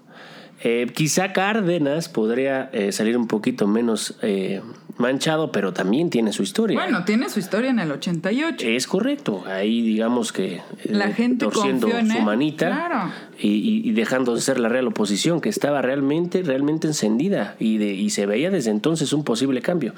Eh, 0.63 0.87
quizá 0.93 1.33
Cárdenas 1.33 2.07
podría 2.09 2.69
eh, 2.73 2.91
salir 2.91 3.17
un 3.17 3.27
poquito 3.27 3.67
menos 3.67 4.15
eh, 4.21 4.61
manchado, 4.97 5.51
pero 5.51 5.73
también 5.73 6.09
tiene 6.09 6.31
su 6.33 6.43
historia. 6.43 6.79
Bueno, 6.79 7.03
tiene 7.05 7.29
su 7.29 7.39
historia 7.39 7.69
en 7.71 7.79
el 7.79 7.91
88. 7.91 8.67
Es 8.67 8.85
correcto. 8.87 9.43
Ahí 9.47 9.81
digamos 9.81 10.31
que 10.31 10.55
eh, 10.55 10.61
La 10.89 11.11
gente 11.13 11.45
torciendo 11.45 11.87
en 11.89 12.11
su 12.11 12.17
él, 12.17 12.23
manita 12.23 12.67
claro. 12.67 13.11
y, 13.39 13.47
y- 13.49 13.89
y 13.89 13.91
dejando 13.93 14.35
de 14.35 14.41
ser 14.41 14.59
la 14.59 14.69
real 14.69 14.87
oposición, 14.87 15.41
que 15.41 15.49
estaba 15.49 15.81
realmente, 15.81 16.43
realmente 16.43 16.87
encendida 16.87 17.55
y, 17.59 17.77
de, 17.77 17.93
y 17.93 18.09
se 18.11 18.25
veía 18.27 18.51
desde 18.51 18.69
entonces 18.71 19.13
un 19.13 19.23
posible 19.23 19.61
cambio. 19.61 19.93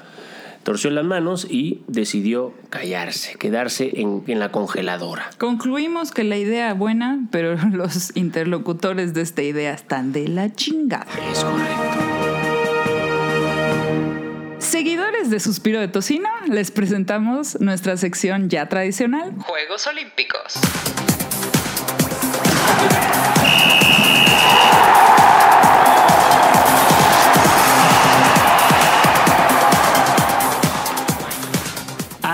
Torció 0.64 0.90
las 0.90 1.04
manos 1.04 1.46
y 1.48 1.82
decidió 1.86 2.54
callarse, 2.70 3.36
quedarse 3.36 4.00
en, 4.00 4.24
en 4.26 4.40
la 4.40 4.50
congeladora. 4.50 5.30
Concluimos 5.38 6.10
que 6.10 6.24
la 6.24 6.38
idea 6.38 6.72
buena, 6.74 7.20
pero 7.30 7.56
los 7.72 8.16
interlocutores 8.16 9.14
de 9.14 9.20
esta 9.20 9.42
idea 9.42 9.74
están 9.74 10.12
de 10.12 10.26
la 10.26 10.52
chingada. 10.54 11.06
Es 11.30 11.44
correcto. 11.44 12.24
Seguidores 14.58 15.30
de 15.30 15.38
Suspiro 15.38 15.78
de 15.78 15.88
Tocino, 15.88 16.30
les 16.48 16.70
presentamos 16.70 17.60
nuestra 17.60 17.96
sección 17.96 18.48
ya 18.48 18.68
tradicional. 18.68 19.34
Juegos 19.38 19.86
Olímpicos. 19.86 20.54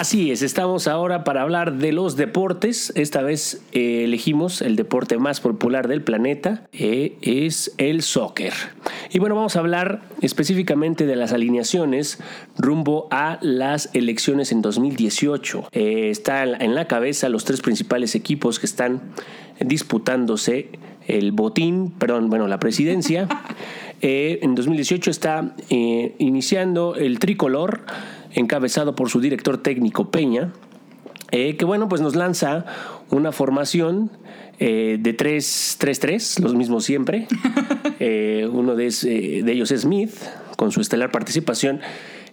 Así 0.01 0.31
es, 0.31 0.41
estamos 0.41 0.89
ahora 0.89 1.25
para 1.25 1.43
hablar 1.43 1.75
de 1.75 1.93
los 1.93 2.17
deportes. 2.17 2.91
Esta 2.97 3.21
vez 3.21 3.61
eh, 3.73 4.05
elegimos 4.05 4.63
el 4.63 4.75
deporte 4.75 5.19
más 5.19 5.43
popular 5.43 5.89
del 5.89 6.01
planeta, 6.01 6.67
eh, 6.73 7.19
es 7.21 7.75
el 7.77 8.01
soccer. 8.01 8.55
Y 9.13 9.19
bueno, 9.19 9.35
vamos 9.35 9.57
a 9.57 9.59
hablar 9.59 10.01
específicamente 10.23 11.05
de 11.05 11.17
las 11.17 11.35
alineaciones 11.35 12.19
rumbo 12.57 13.09
a 13.11 13.39
las 13.43 13.91
elecciones 13.93 14.53
en 14.53 14.63
2018. 14.63 15.69
Eh, 15.73 16.09
está 16.09 16.45
en 16.45 16.75
la- 16.75 16.89
cabeza 16.89 17.29
los 17.29 17.45
tres 17.45 17.61
principales 17.61 18.15
equipos 18.15 18.59
que 18.59 18.65
están 18.65 19.03
disputándose 19.61 20.71
el 21.09 21.33
botín, 21.33 21.91
perdón, 21.91 22.31
bueno, 22.31 22.49
la 22.49 22.59
presidencia. 22.59 23.29
Eh, 24.03 24.39
en 24.41 24.55
2018 24.55 25.11
está 25.11 25.55
iniciando 25.69 26.95
el 26.95 27.19
tricolor, 27.19 27.83
encabezado 28.33 28.95
por 28.95 29.09
su 29.11 29.21
director 29.21 29.59
técnico 29.59 30.11
Peña, 30.11 30.53
eh, 31.33 31.57
que 31.57 31.65
bueno, 31.65 31.89
pues 31.89 32.01
nos 32.01 32.17
lanza 32.17 32.65
una 33.11 33.33
formación 33.33 34.11
eh, 34.59 34.99
de 35.01 35.17
3-3-3, 35.17 36.41
los 36.43 36.55
mismos 36.55 36.85
siempre. 36.85 37.27
Eh, 38.03 38.49
uno 38.51 38.77
de, 38.77 38.87
es- 38.87 39.03
de 39.03 39.45
ellos 39.53 39.71
es 39.73 39.83
Smith, 39.83 40.15
con 40.57 40.73
su 40.73 40.81
estelar 40.81 41.11
participación 41.13 41.81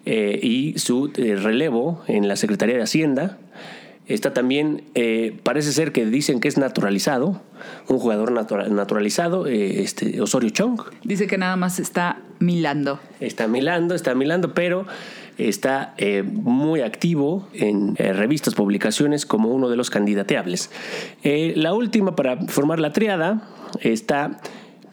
y 0.05 0.75
su 0.77 1.11
relevo 1.13 2.01
en 2.07 2.29
la 2.29 2.37
Secretaría 2.37 2.77
de 2.77 2.83
Hacienda. 2.83 3.37
Está 4.07 4.31
también, 4.33 4.83
parece 5.43 5.73
ser 5.73 5.91
que 5.91 6.05
dicen 6.05 6.39
que 6.39 6.47
es 6.47 6.57
naturalizado, 6.57 7.41
un 7.89 7.99
jugador 7.99 8.31
natura- 8.31 8.69
naturalizado, 8.69 9.45
este, 9.47 10.21
Osorio 10.21 10.51
Chong. 10.51 10.79
Dice 11.03 11.27
que 11.27 11.37
nada 11.37 11.57
más 11.57 11.79
está 11.79 12.21
milando. 12.39 13.01
Está 13.19 13.49
milando, 13.49 13.93
está 13.93 14.15
milando, 14.15 14.53
pero 14.53 14.85
está 15.37 15.93
eh, 15.97 16.23
muy 16.23 16.81
activo 16.81 17.47
en 17.53 17.95
eh, 17.97 18.13
revistas, 18.13 18.55
publicaciones 18.55 19.25
como 19.25 19.49
uno 19.49 19.69
de 19.69 19.75
los 19.75 19.89
candidateables. 19.89 20.71
Eh, 21.23 21.53
la 21.55 21.73
última 21.73 22.15
para 22.15 22.37
formar 22.47 22.79
la 22.79 22.93
triada 22.93 23.47
está 23.81 24.39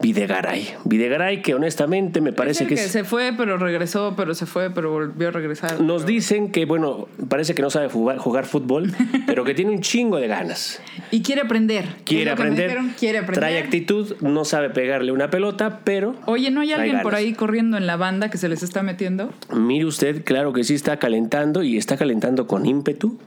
Videgaray. 0.00 0.74
Videgaray 0.84 1.40
que 1.40 1.54
honestamente 1.54 2.20
me 2.20 2.32
parece 2.32 2.66
que 2.66 2.76
se 2.76 3.04
fue, 3.04 3.32
pero 3.36 3.56
regresó, 3.58 4.14
pero 4.16 4.34
se 4.34 4.44
fue, 4.44 4.70
pero 4.70 4.90
volvió 4.90 5.28
a 5.28 5.30
regresar. 5.30 5.80
Nos 5.80 6.04
dicen 6.04 6.50
que, 6.50 6.64
bueno, 6.64 7.08
parece 7.28 7.54
que 7.54 7.62
no 7.62 7.70
sabe 7.70 7.88
jugar, 7.88 8.18
jugar 8.18 8.44
fútbol, 8.44 8.92
pero 9.26 9.44
que 9.44 9.54
tiene 9.54 9.70
un 9.70 9.80
chingo 9.80 10.18
de 10.18 10.26
ganas. 10.26 10.82
Y 11.10 11.22
quiere 11.22 11.42
aprender. 11.42 11.86
Quiere 12.04 12.30
aprender, 12.30 12.68
dijeron, 12.68 12.94
quiere 12.98 13.18
aprender. 13.18 13.40
trae 13.40 13.58
actitud, 13.58 14.16
no 14.20 14.44
sabe 14.44 14.70
pegarle 14.70 15.12
una 15.12 15.30
pelota, 15.30 15.80
pero... 15.84 16.16
Oye, 16.26 16.50
¿no 16.50 16.60
hay 16.60 16.72
alguien 16.72 17.00
por 17.02 17.14
ahí 17.14 17.32
corriendo 17.32 17.76
en 17.76 17.86
la 17.86 17.96
banda 17.96 18.30
que 18.30 18.38
se 18.38 18.48
les 18.48 18.62
está 18.62 18.82
metiendo? 18.82 19.32
Mire 19.52 19.84
usted, 19.86 20.24
claro 20.24 20.52
que 20.52 20.64
sí 20.64 20.74
está 20.74 20.98
calentando 20.98 21.62
y 21.62 21.76
está 21.76 21.96
calentando 21.96 22.46
con 22.46 22.66
ímpetu. 22.66 23.18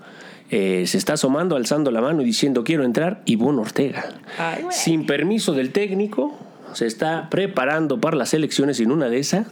Eh, 0.50 0.86
se 0.88 0.98
está 0.98 1.14
asomando, 1.14 1.56
alzando 1.56 1.92
la 1.92 2.00
mano 2.02 2.22
y 2.22 2.26
diciendo 2.26 2.64
quiero 2.64 2.84
entrar. 2.84 3.22
Ivonne 3.26 3.60
Ortega. 3.60 4.06
Ay. 4.38 4.66
Sin 4.70 5.06
permiso 5.06 5.54
del 5.54 5.72
técnico, 5.72 6.38
se 6.74 6.86
está 6.86 7.30
preparando 7.30 8.00
para 8.00 8.16
las 8.18 8.34
elecciones 8.34 8.80
y 8.80 8.84
en 8.84 8.92
una 8.92 9.10
de 9.10 9.20
esas 9.20 9.48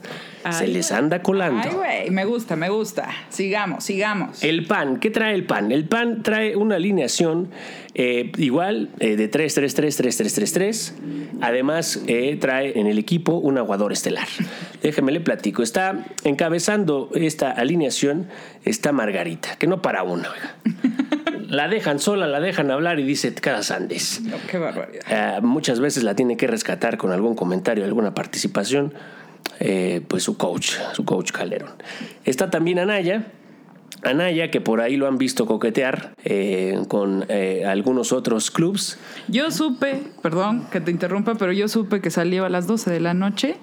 se 0.52 0.68
les 0.68 0.92
anda 0.92 1.24
colando. 1.24 1.62
Ay, 1.64 1.76
güey, 1.76 2.10
me 2.12 2.26
gusta, 2.26 2.56
me 2.56 2.70
gusta. 2.70 3.10
Sigamos, 3.30 3.84
sigamos. 3.84 4.44
El 4.44 4.66
PAN, 4.66 4.98
¿qué 4.98 5.10
trae 5.10 5.34
el 5.34 5.46
PAN? 5.46 5.72
El 5.72 5.86
PAN 5.86 6.22
trae 6.22 6.56
una 6.56 6.76
alineación 6.76 7.50
eh, 7.96 8.32
igual 8.38 8.90
eh, 9.00 9.16
de 9.16 9.32
3-3-3-3-3-3-3. 9.32 10.94
Además, 11.42 12.02
eh, 12.08 12.38
trae 12.40 12.80
en 12.80 12.88
el 12.88 13.00
equipo 13.00 13.38
un 13.38 13.58
aguador 13.58 13.92
estelar. 13.92 14.28
Déjeme 14.84 15.12
le 15.12 15.22
platico. 15.22 15.64
Está 15.64 16.06
encabezando 16.24 17.10
esta 17.16 17.52
alineación, 17.52 18.28
está 18.66 18.92
Margarita, 18.92 19.56
que 19.58 19.68
no 19.68 19.82
para 19.82 20.04
una. 20.04 20.30
oiga. 20.30 20.56
La 21.50 21.68
dejan 21.68 22.00
sola, 22.00 22.28
la 22.28 22.40
dejan 22.40 22.72
hablar 22.72 23.00
y 23.00 23.04
dice 23.04 23.34
cada 23.34 23.64
sandes. 23.64 24.22
No, 24.22 24.38
qué 24.50 24.58
barbaridad. 24.58 25.04
Eh, 25.10 25.42
muchas 25.42 25.80
veces 25.80 26.04
la 26.04 26.16
tiene 26.16 26.38
que 26.38 26.48
rescatar 26.48 26.98
con 26.98 27.12
algún 27.12 27.36
comentario, 27.36 27.86
alguna 27.86 28.14
participación, 28.14 28.94
eh, 29.60 30.02
pues 30.08 30.24
su 30.24 30.38
coach, 30.38 30.74
su 30.94 31.06
coach 31.06 31.32
Calderón. 31.32 31.72
Está 32.24 32.50
también 32.50 32.80
Anaya, 32.80 33.26
Anaya, 34.04 34.52
que 34.52 34.62
por 34.62 34.82
ahí 34.82 34.98
lo 34.98 35.08
han 35.08 35.18
visto 35.18 35.46
coquetear 35.46 36.14
eh, 36.24 36.80
con 36.88 37.26
eh, 37.30 37.64
algunos 37.66 38.12
otros 38.12 38.52
clubs. 38.52 38.98
Yo 39.28 39.52
supe, 39.52 40.04
perdón 40.22 40.68
que 40.72 40.80
te 40.80 40.92
interrumpa, 40.92 41.36
pero 41.36 41.52
yo 41.52 41.68
supe 41.68 42.02
que 42.02 42.12
salió 42.12 42.46
a 42.46 42.50
las 42.50 42.68
12 42.68 42.92
de 42.92 43.00
la 43.00 43.14
noche 43.14 43.58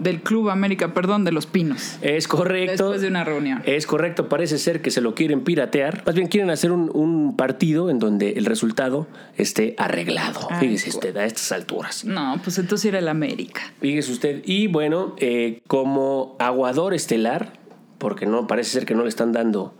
del 0.00 0.20
Club 0.22 0.50
América, 0.50 0.92
perdón, 0.94 1.24
de 1.24 1.32
Los 1.32 1.46
Pinos. 1.46 1.98
Es 2.02 2.26
correcto. 2.26 2.84
Después 2.84 3.00
de 3.02 3.08
una 3.08 3.24
reunión. 3.24 3.62
Es 3.64 3.86
correcto, 3.86 4.28
parece 4.28 4.58
ser 4.58 4.82
que 4.82 4.90
se 4.90 5.00
lo 5.00 5.14
quieren 5.14 5.42
piratear. 5.42 6.02
Más 6.04 6.14
bien 6.14 6.28
quieren 6.28 6.50
hacer 6.50 6.72
un, 6.72 6.90
un 6.92 7.36
partido 7.36 7.90
en 7.90 7.98
donde 7.98 8.30
el 8.32 8.46
resultado 8.46 9.06
esté 9.36 9.74
arreglado. 9.78 10.48
Ay, 10.50 10.68
Fíjese 10.68 10.90
usted, 10.90 11.16
a 11.16 11.24
estas 11.24 11.52
alturas. 11.52 12.04
No, 12.04 12.40
pues 12.42 12.58
entonces 12.58 12.86
era 12.86 12.98
el 12.98 13.08
América. 13.08 13.60
Fíjese 13.80 14.12
usted. 14.12 14.42
Y 14.44 14.66
bueno, 14.66 15.14
eh, 15.18 15.60
como 15.66 16.36
aguador 16.38 16.94
estelar, 16.94 17.52
porque 17.98 18.26
no 18.26 18.46
parece 18.46 18.70
ser 18.70 18.86
que 18.86 18.94
no 18.94 19.02
le 19.02 19.08
están 19.08 19.32
dando 19.32 19.74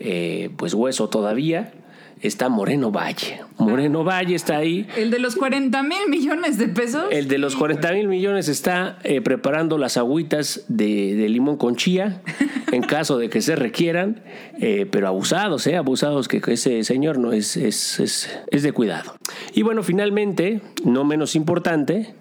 eh, 0.00 0.50
pues 0.56 0.74
hueso 0.74 1.08
todavía, 1.08 1.72
está 2.20 2.48
Moreno 2.48 2.90
Valle. 2.90 3.40
Moreno 3.58 4.04
Valle 4.04 4.34
está 4.34 4.58
ahí. 4.58 4.86
El 4.96 5.10
de 5.10 5.18
los 5.18 5.36
40 5.36 5.82
mil 5.82 6.08
millones 6.08 6.58
de 6.58 6.68
pesos. 6.68 7.04
El 7.10 7.28
de 7.28 7.38
los 7.38 7.56
40 7.56 7.92
mil 7.92 8.08
millones 8.08 8.48
está 8.48 8.98
eh, 9.04 9.20
preparando 9.20 9.78
las 9.78 9.96
agüitas 9.96 10.64
de, 10.68 11.14
de 11.14 11.28
limón 11.28 11.56
con 11.56 11.76
chía 11.76 12.22
en 12.72 12.82
caso 12.82 13.18
de 13.18 13.28
que 13.28 13.40
se 13.40 13.56
requieran, 13.56 14.22
eh, 14.60 14.86
pero 14.90 15.08
abusados, 15.08 15.66
¿eh? 15.66 15.76
Abusados 15.76 16.28
que 16.28 16.40
ese 16.46 16.84
señor 16.84 17.18
no 17.18 17.32
es, 17.32 17.56
es, 17.56 18.00
es, 18.00 18.40
es 18.50 18.62
de 18.62 18.72
cuidado. 18.72 19.14
Y 19.54 19.62
bueno, 19.62 19.82
finalmente, 19.82 20.60
no 20.84 21.04
menos 21.04 21.34
importante, 21.34 22.14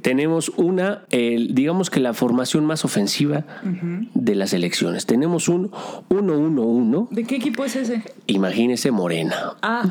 tenemos 0.00 0.48
una, 0.56 1.02
eh, 1.10 1.46
digamos 1.50 1.90
que 1.90 2.00
la 2.00 2.14
formación 2.14 2.64
más 2.64 2.84
ofensiva 2.84 3.44
de 4.14 4.34
las 4.34 4.52
elecciones. 4.54 5.06
Tenemos 5.06 5.48
un 5.48 5.70
1-1-1. 6.08 7.08
¿De 7.10 7.24
qué 7.24 7.36
equipo 7.36 7.64
es 7.64 7.76
ese? 7.76 8.02
Imagínese 8.26 8.90
Morena. 8.90 9.54
Ah, 9.62 9.84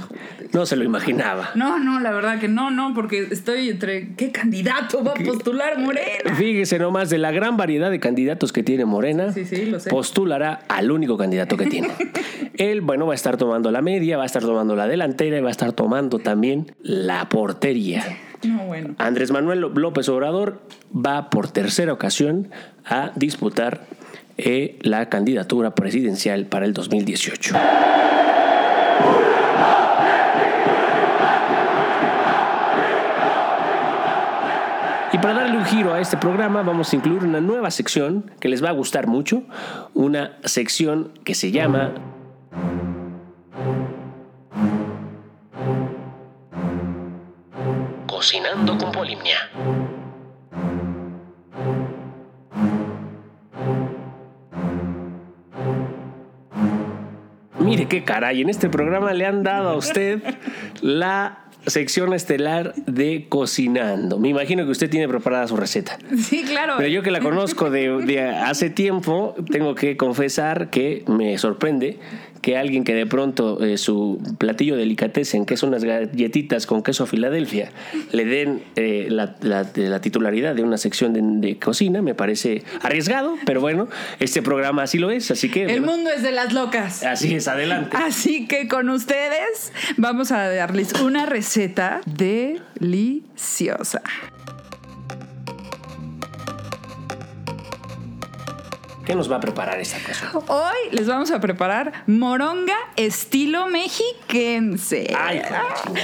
No 0.53 0.65
se 0.65 0.75
lo 0.75 0.83
imaginaba. 0.83 1.51
no, 1.55 1.79
no, 1.79 1.99
la 1.99 2.11
verdad 2.11 2.39
que 2.39 2.47
no, 2.47 2.71
no, 2.71 2.93
porque 2.93 3.27
estoy 3.31 3.69
entre 3.69 4.15
qué 4.15 4.31
candidato 4.31 5.03
va 5.03 5.11
a 5.11 5.23
postular 5.23 5.79
Morena. 5.79 6.35
Fíjese 6.35 6.79
nomás 6.79 7.09
de 7.09 7.17
la 7.17 7.31
gran 7.31 7.57
variedad 7.57 7.91
de 7.91 7.99
candidatos 7.99 8.51
que 8.51 8.63
tiene 8.63 8.85
Morena. 8.85 9.31
Sí, 9.33 9.45
sí, 9.45 9.65
lo 9.65 9.79
sé. 9.79 9.89
Postulará 9.89 10.61
al 10.67 10.91
único 10.91 11.17
candidato 11.17 11.57
que 11.57 11.67
tiene. 11.67 11.89
Él, 12.57 12.81
bueno, 12.81 13.05
va 13.05 13.13
a 13.13 13.15
estar 13.15 13.37
tomando 13.37 13.71
la 13.71 13.81
media, 13.81 14.17
va 14.17 14.23
a 14.23 14.25
estar 14.25 14.41
tomando 14.41 14.75
la 14.75 14.87
delantera 14.87 15.37
y 15.37 15.41
va 15.41 15.49
a 15.49 15.51
estar 15.51 15.73
tomando 15.73 16.19
también 16.19 16.71
la 16.81 17.29
portería. 17.29 18.03
Andrés 18.97 19.31
Manuel 19.31 19.59
López 19.59 20.09
Obrador 20.09 20.61
va 20.93 21.29
por 21.29 21.49
tercera 21.49 21.93
ocasión 21.93 22.49
a 22.85 23.11
disputar 23.15 23.81
eh, 24.37 24.79
la 24.81 25.09
candidatura 25.09 25.75
presidencial 25.75 26.45
para 26.45 26.65
el 26.65 26.73
2018. 26.73 27.55
Y 35.13 35.17
para 35.17 35.33
darle 35.33 35.57
un 35.57 35.65
giro 35.65 35.93
a 35.93 35.99
este 35.99 36.17
programa 36.17 36.63
vamos 36.63 36.91
a 36.91 36.95
incluir 36.95 37.23
una 37.23 37.41
nueva 37.41 37.69
sección 37.69 38.31
que 38.39 38.47
les 38.49 38.63
va 38.63 38.69
a 38.69 38.73
gustar 38.73 39.07
mucho, 39.07 39.43
una 39.93 40.37
sección 40.43 41.11
que 41.23 41.35
se 41.35 41.51
llama 41.51 41.91
Cocinando 48.31 48.77
con 48.77 48.93
Polimnia. 48.93 49.49
Mire 57.59 57.89
qué 57.89 58.05
caray, 58.05 58.39
en 58.39 58.49
este 58.49 58.69
programa 58.69 59.11
le 59.11 59.25
han 59.25 59.43
dado 59.43 59.71
a 59.71 59.75
usted 59.75 60.23
la 60.81 61.39
sección 61.67 62.13
estelar 62.13 62.73
de 62.75 63.27
cocinando. 63.27 64.17
Me 64.17 64.29
imagino 64.29 64.63
que 64.63 64.71
usted 64.71 64.89
tiene 64.89 65.09
preparada 65.09 65.45
su 65.47 65.57
receta. 65.57 65.97
Sí, 66.17 66.43
claro. 66.43 66.75
Pero 66.77 66.87
yo 66.87 67.03
que 67.03 67.11
la 67.11 67.19
conozco 67.19 67.69
de, 67.69 67.89
de 68.05 68.21
hace 68.21 68.69
tiempo, 68.69 69.35
tengo 69.51 69.75
que 69.75 69.97
confesar 69.97 70.69
que 70.69 71.03
me 71.05 71.37
sorprende 71.37 71.99
que 72.41 72.57
alguien 72.57 72.83
que 72.83 72.93
de 72.95 73.05
pronto 73.05 73.63
eh, 73.63 73.77
su 73.77 74.19
platillo 74.37 74.75
delicatessen, 74.75 75.45
que 75.45 75.57
son 75.57 75.69
unas 75.69 75.83
galletitas 75.83 76.65
con 76.65 76.81
queso 76.83 77.05
Filadelfia, 77.05 77.69
le 78.11 78.25
den 78.25 78.63
eh, 78.75 79.07
la, 79.09 79.35
la- 79.41 79.63
de 79.63 79.89
la 79.89 80.01
titularidad 80.01 80.55
de 80.55 80.63
una 80.63 80.77
sección 80.77 81.13
de, 81.13 81.21
de 81.47 81.57
cocina, 81.59 82.01
me 82.01 82.15
parece 82.15 82.63
arriesgado, 82.81 83.35
pero 83.45 83.61
bueno, 83.61 83.87
este 84.19 84.41
programa 84.41 84.83
así 84.83 84.97
lo 84.97 85.11
es, 85.11 85.29
así 85.31 85.49
que... 85.49 85.65
El 85.65 85.81
mundo 85.81 86.09
es 86.09 86.23
de 86.23 86.31
las 86.31 86.51
locas. 86.53 87.03
Así 87.03 87.35
es, 87.35 87.47
adelante. 87.47 87.95
Así 87.95 88.47
que 88.47 88.67
con 88.67 88.89
ustedes 88.89 89.71
vamos 89.97 90.31
a 90.31 90.47
darles 90.49 90.93
una 91.01 91.25
receta 91.25 92.01
deliciosa. 92.05 94.01
¿Qué 99.11 99.15
nos 99.15 99.29
va 99.29 99.35
a 99.35 99.39
preparar 99.41 99.77
esta 99.77 99.97
cosa? 99.99 100.31
Hoy 100.47 100.95
les 100.95 101.05
vamos 101.05 101.31
a 101.31 101.41
preparar 101.41 101.91
moronga 102.07 102.77
estilo 102.95 103.67
mexiquense. 103.67 105.13
Ay. 105.19 105.41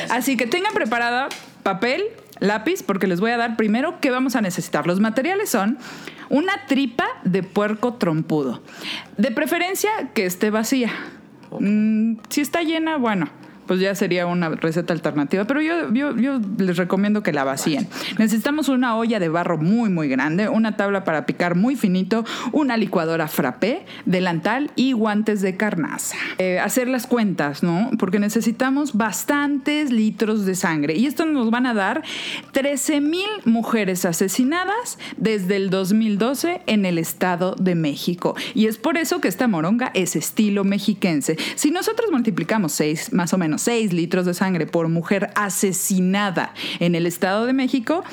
Así 0.09 0.35
que 0.35 0.45
tengan 0.45 0.73
preparada 0.73 1.29
papel, 1.63 2.03
lápiz, 2.41 2.83
porque 2.83 3.07
les 3.07 3.21
voy 3.21 3.31
a 3.31 3.37
dar 3.37 3.55
primero 3.55 4.01
qué 4.01 4.11
vamos 4.11 4.35
a 4.35 4.41
necesitar. 4.41 4.85
Los 4.85 4.99
materiales 4.99 5.49
son 5.49 5.77
una 6.27 6.65
tripa 6.67 7.05
de 7.23 7.43
puerco 7.43 7.93
trompudo. 7.93 8.61
De 9.15 9.31
preferencia 9.31 9.89
que 10.13 10.25
esté 10.25 10.49
vacía. 10.49 10.91
Mm, 11.61 12.17
si 12.27 12.41
está 12.41 12.61
llena, 12.61 12.97
bueno. 12.97 13.29
Pues 13.67 13.79
ya 13.79 13.93
sería 13.95 14.25
una 14.25 14.49
receta 14.49 14.93
alternativa, 14.93 15.45
pero 15.45 15.61
yo, 15.61 16.39
les 16.57 16.77
recomiendo 16.77 17.23
que 17.23 17.33
la 17.33 17.43
vacíen. 17.43 17.87
Necesitamos 18.17 18.69
una 18.69 18.95
olla 18.95 19.19
de 19.19 19.29
barro 19.29 19.57
muy, 19.57 19.89
muy 19.89 20.07
grande, 20.07 20.49
una 20.49 20.77
tabla 20.77 21.03
para 21.03 21.25
picar 21.25 21.55
muy 21.55 21.75
finito, 21.75 22.25
una 22.51 22.77
licuadora 22.77 23.27
frappé, 23.27 23.85
delantal 24.05 24.71
y 24.75 24.93
guantes 24.93 25.41
de 25.41 25.57
carnaza. 25.57 26.15
Eh, 26.37 26.59
hacer 26.59 26.87
las 26.87 27.07
cuentas, 27.07 27.63
¿no? 27.63 27.91
Porque 27.99 28.19
necesitamos 28.19 28.93
bastantes 28.93 29.91
litros 29.91 30.45
de 30.45 30.55
sangre. 30.55 30.95
Y 30.95 31.05
esto 31.05 31.25
nos 31.25 31.49
van 31.51 31.65
a 31.65 31.73
dar 31.73 32.03
13 32.51 33.01
mil 33.01 33.29
mujeres 33.45 34.05
asesinadas 34.05 34.97
desde 35.17 35.55
el 35.57 35.69
2012 35.69 36.61
en 36.65 36.85
el 36.85 36.97
Estado 36.97 37.55
de 37.59 37.75
México. 37.75 38.35
Y 38.53 38.67
es 38.67 38.77
por 38.77 38.97
eso 38.97 39.21
que 39.21 39.27
esta 39.27 39.47
moronga 39.47 39.91
es 39.93 40.15
estilo 40.15 40.63
mexiquense. 40.63 41.37
Si 41.55 41.71
nosotros 41.71 42.11
multiplicamos 42.11 42.71
6, 42.73 43.13
más 43.13 43.33
o 43.33 43.37
menos 43.37 43.56
6 43.57 43.93
litros 43.93 44.25
de 44.25 44.33
sangre 44.33 44.65
por 44.65 44.87
mujer 44.87 45.29
asesinada 45.35 46.53
en 46.79 46.95
el 46.95 47.05
Estado 47.05 47.45
de 47.45 47.53
México, 47.53 48.03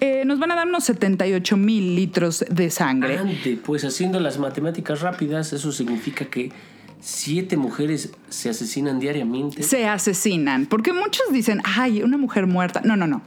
eh, 0.00 0.24
nos 0.24 0.38
van 0.38 0.50
a 0.50 0.54
dar 0.54 0.66
unos 0.66 0.84
78 0.84 1.56
mil 1.56 1.94
litros 1.94 2.44
de 2.50 2.70
sangre. 2.70 3.18
Ande, 3.18 3.58
pues 3.64 3.84
haciendo 3.84 4.20
las 4.20 4.38
matemáticas 4.38 5.00
rápidas, 5.00 5.52
eso 5.52 5.72
significa 5.72 6.24
que 6.26 6.52
siete 7.00 7.56
mujeres 7.56 8.12
se 8.28 8.48
asesinan 8.48 9.00
diariamente. 9.00 9.62
se 9.62 9.86
asesinan. 9.86 10.66
Porque 10.66 10.92
muchos 10.92 11.32
dicen, 11.32 11.60
ay, 11.64 12.02
una 12.02 12.16
mujer 12.16 12.46
muerta. 12.46 12.80
No, 12.84 12.96
no, 12.96 13.06
no. 13.06 13.22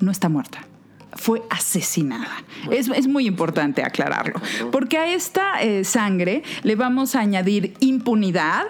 No 0.00 0.10
está 0.10 0.28
muerta. 0.28 0.66
Fue 1.16 1.42
asesinada. 1.50 2.44
Es, 2.70 2.88
es 2.88 3.06
muy 3.06 3.26
importante 3.26 3.82
aclararlo. 3.82 4.40
Porque 4.72 4.98
a 4.98 5.12
esta 5.12 5.62
eh, 5.62 5.84
sangre 5.84 6.42
le 6.62 6.76
vamos 6.76 7.14
a 7.14 7.20
añadir 7.20 7.74
impunidad, 7.80 8.64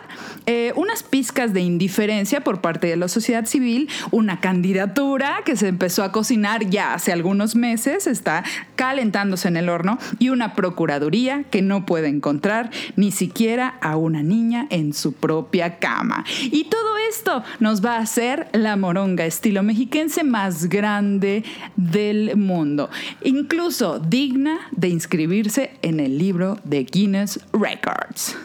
eh, 0.46 0.72
unas 0.76 1.02
pizcas 1.02 1.52
de 1.52 1.60
indiferencia 1.60 2.42
por 2.42 2.60
parte 2.60 2.86
de 2.86 2.96
la 2.96 3.08
sociedad 3.08 3.46
civil, 3.46 3.88
una 4.10 4.40
candidatura 4.40 5.42
que 5.44 5.56
se 5.56 5.68
empezó 5.68 6.02
a 6.02 6.12
cocinar 6.12 6.68
ya 6.68 6.94
hace 6.94 7.12
algunos 7.12 7.56
meses, 7.56 8.06
está 8.06 8.44
calentándose 8.76 9.48
en 9.48 9.56
el 9.56 9.68
horno, 9.68 9.98
y 10.18 10.28
una 10.28 10.54
procuraduría 10.54 11.44
que 11.44 11.62
no 11.62 11.86
puede 11.86 12.08
encontrar 12.08 12.70
ni 12.96 13.10
siquiera 13.10 13.78
a 13.80 13.96
una 13.96 14.22
niña 14.22 14.66
en 14.70 14.92
su 14.92 15.12
propia 15.12 15.78
cama. 15.78 16.24
Y 16.42 16.64
todo 16.64 16.96
esto 17.08 17.42
nos 17.60 17.84
va 17.84 17.96
a 17.96 18.00
hacer 18.00 18.48
la 18.52 18.76
moronga 18.76 19.24
estilo 19.24 19.62
mexiquense 19.62 20.24
más 20.24 20.66
grande 20.68 21.44
del 21.76 22.33
mundo, 22.36 22.90
incluso 23.22 23.98
digna 23.98 24.68
de 24.72 24.88
inscribirse 24.88 25.78
en 25.82 26.00
el 26.00 26.18
libro 26.18 26.58
de 26.64 26.84
Guinness 26.84 27.40
Records. 27.52 28.36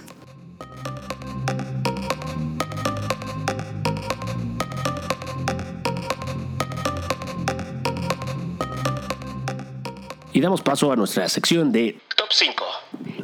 Y 10.32 10.41
damos 10.41 10.62
paso 10.62 10.91
a 10.91 10.95
nuestra 10.95 11.28
sección 11.28 11.71
de 11.71 11.99
Top 12.15 12.30
5. 12.32 12.63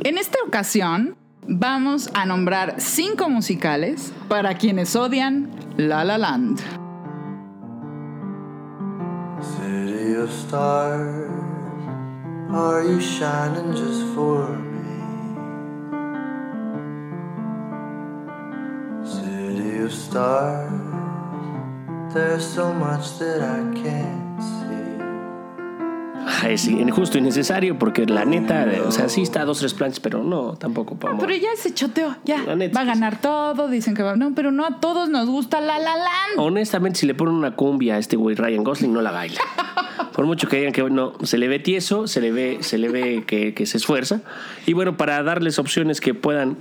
En 0.03 0.17
esta 0.17 0.37
ocasión 0.45 1.15
vamos 1.47 2.09
a 2.13 2.25
nombrar 2.25 2.75
cinco 2.79 3.29
musicales 3.29 4.11
para 4.27 4.57
quienes 4.57 4.95
odian 4.95 5.49
La 5.77 6.03
La 6.03 6.17
Land. 6.17 6.84
Stars, 10.55 11.29
are 12.49 12.83
you 12.83 13.01
shining 13.01 13.75
just 13.75 14.03
for 14.15 14.47
me? 14.47 14.71
stars. 19.89 20.71
There's 22.13 22.45
so 22.45 22.73
much 22.73 23.19
that 23.19 23.41
I 23.41 23.59
can't 23.83 24.41
see. 24.41 24.65
Es 26.49 26.67
injusto 26.67 27.17
y 27.17 27.21
necesario 27.21 27.77
porque 27.77 28.05
la 28.05 28.23
neta, 28.23 28.65
o 28.87 28.91
sea, 28.91 29.09
sí 29.09 29.23
está 29.23 29.41
a 29.41 29.45
dos, 29.45 29.59
tres 29.59 29.73
planches, 29.73 29.99
pero 29.99 30.23
no, 30.23 30.53
tampoco 30.55 30.95
para 30.95 31.17
Pero 31.17 31.35
ya 31.35 31.49
se 31.57 31.73
choteó, 31.73 32.15
ya. 32.23 32.43
La 32.43 32.55
neta 32.55 32.79
Va 32.79 32.83
a 32.83 32.85
ganar 32.85 33.19
todo, 33.19 33.67
dicen 33.67 33.93
que 33.93 34.03
va. 34.03 34.15
No, 34.15 34.33
pero 34.33 34.51
no 34.51 34.65
a 34.65 34.79
todos 34.79 35.09
nos 35.09 35.27
gusta 35.27 35.59
La 35.59 35.79
La 35.79 35.97
Land. 35.97 36.37
Honestamente, 36.37 36.99
si 36.99 37.07
le 37.07 37.13
ponen 37.13 37.33
una 37.33 37.55
cumbia 37.55 37.95
a 37.95 37.97
este 37.97 38.15
güey 38.15 38.35
Ryan 38.35 38.63
Gosling, 38.63 38.93
no 38.93 39.01
la 39.01 39.11
baila. 39.11 39.41
Por 40.13 40.25
mucho 40.25 40.47
que 40.47 40.57
digan 40.57 40.73
que 40.73 40.83
no, 40.83 41.13
se 41.23 41.37
le 41.37 41.47
ve 41.47 41.59
tieso, 41.59 42.07
se 42.07 42.21
le 42.21 42.31
ve, 42.31 42.57
se 42.61 42.77
le 42.77 42.89
ve 42.89 43.23
que, 43.25 43.53
que 43.53 43.65
se 43.65 43.77
esfuerza. 43.77 44.21
Y 44.65 44.73
bueno, 44.73 44.97
para 44.97 45.21
darles 45.23 45.59
opciones 45.59 46.01
que 46.01 46.13
puedan 46.13 46.57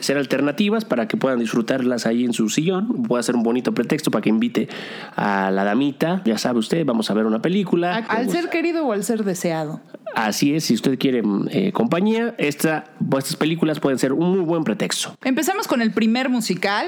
ser 0.00 0.18
alternativas, 0.18 0.84
para 0.84 1.08
que 1.08 1.16
puedan 1.16 1.38
disfrutarlas 1.38 2.06
ahí 2.06 2.24
en 2.24 2.32
su 2.32 2.48
sillón, 2.48 3.04
puede 3.04 3.22
ser 3.22 3.36
un 3.36 3.42
bonito 3.42 3.74
pretexto 3.74 4.10
para 4.10 4.22
que 4.22 4.28
invite 4.28 4.68
a 5.14 5.50
la 5.50 5.64
damita. 5.64 6.22
Ya 6.24 6.38
sabe 6.38 6.58
usted, 6.58 6.84
vamos 6.84 7.10
a 7.10 7.14
ver 7.14 7.26
una 7.26 7.40
película. 7.40 7.96
Al 8.08 8.30
ser 8.30 8.48
querido 8.48 8.86
o 8.86 8.92
al 8.92 9.04
ser 9.04 9.24
deseado. 9.24 9.80
Así 10.14 10.54
es, 10.54 10.64
si 10.64 10.74
usted 10.74 10.98
quiere 10.98 11.22
eh, 11.50 11.72
compañía, 11.72 12.34
esta, 12.38 12.84
estas 13.18 13.36
películas 13.36 13.80
pueden 13.80 13.98
ser 13.98 14.12
un 14.12 14.30
muy 14.30 14.40
buen 14.40 14.64
pretexto. 14.64 15.14
Empezamos 15.24 15.68
con 15.68 15.82
el 15.82 15.92
primer 15.92 16.28
musical. 16.28 16.86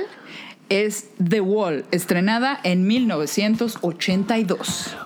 Es 0.71 1.09
The 1.27 1.41
Wall, 1.41 1.87
estrenada 1.93 2.61
en 2.63 2.87
1982. 2.87 4.97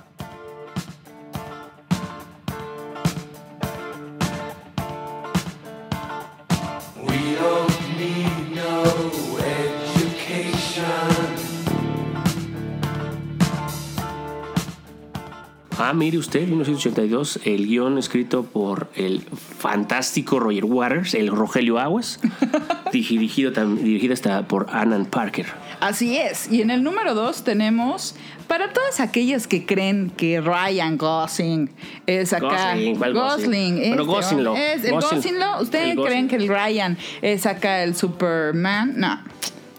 Ah, 15.93 15.95
mire 15.95 16.17
usted, 16.17 16.49
1982, 16.49 17.41
el 17.45 17.67
guion 17.67 17.99
escrito 17.99 18.45
por 18.45 18.89
el 18.97 19.21
fantástico 19.21 20.41
Roger 20.41 20.65
Waters, 20.65 21.13
el 21.13 21.29
Rogelio 21.29 21.79
Aguas, 21.79 22.19
dirigido, 22.93 23.51
dirigida 23.51 24.15
hasta 24.15 24.49
por 24.49 24.69
Annan 24.71 25.05
Parker. 25.05 25.45
Así 25.81 26.17
es. 26.17 26.51
Y 26.51 26.63
en 26.63 26.71
el 26.71 26.83
número 26.83 27.15
dos 27.15 27.45
tenemos, 27.45 28.15
para 28.47 28.73
todas 28.73 29.01
aquellas 29.01 29.47
que 29.47 29.67
creen 29.67 30.11
que 30.17 30.41
Ryan 30.41 30.97
Gosling 30.97 31.71
es 32.07 32.33
acá. 32.33 32.73
Gosling, 32.73 32.97
¿cuál 32.97 33.13
Gosling? 33.13 33.77
este, 33.77 33.89
Bueno, 33.91 34.07
Goslinglo. 34.07 34.57
Es 34.57 34.85
el 34.85 34.93
Gosling. 34.93 35.35
¿Ustedes 35.61 35.89
El 35.91 35.97
Gosling. 35.97 36.07
creen 36.07 36.29
que 36.29 36.37
el 36.37 36.49
Ryan 36.49 36.97
es 37.21 37.45
acá 37.45 37.83
el 37.85 37.95
Superman? 37.95 38.95
No. 38.97 39.21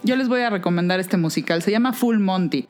Yo 0.03 0.15
les 0.15 0.27
voy 0.27 0.41
a 0.41 0.51
recomendar 0.51 0.99
este 0.99 1.17
musical. 1.17 1.63
Se 1.63 1.71
llama 1.71 1.91
Full 1.91 2.19
Monty. 2.19 2.67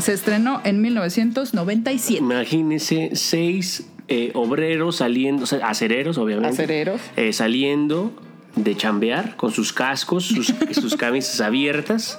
Se 0.00 0.12
estrenó 0.12 0.60
en 0.64 0.80
1997. 0.82 2.18
Imagínese 2.22 3.10
seis 3.14 3.86
eh, 4.08 4.30
obreros 4.34 4.96
saliendo, 4.96 5.44
o 5.44 5.46
sea, 5.46 5.66
acereros, 5.68 6.18
obviamente. 6.18 6.48
Acereros. 6.62 7.00
eh, 7.16 7.32
saliendo 7.32 8.12
de 8.56 8.76
chambear 8.76 9.36
con 9.36 9.52
sus 9.52 9.72
cascos, 9.72 10.24
sus, 10.24 10.52
sus 10.72 10.96
camisas 10.96 11.40
abiertas. 11.40 12.18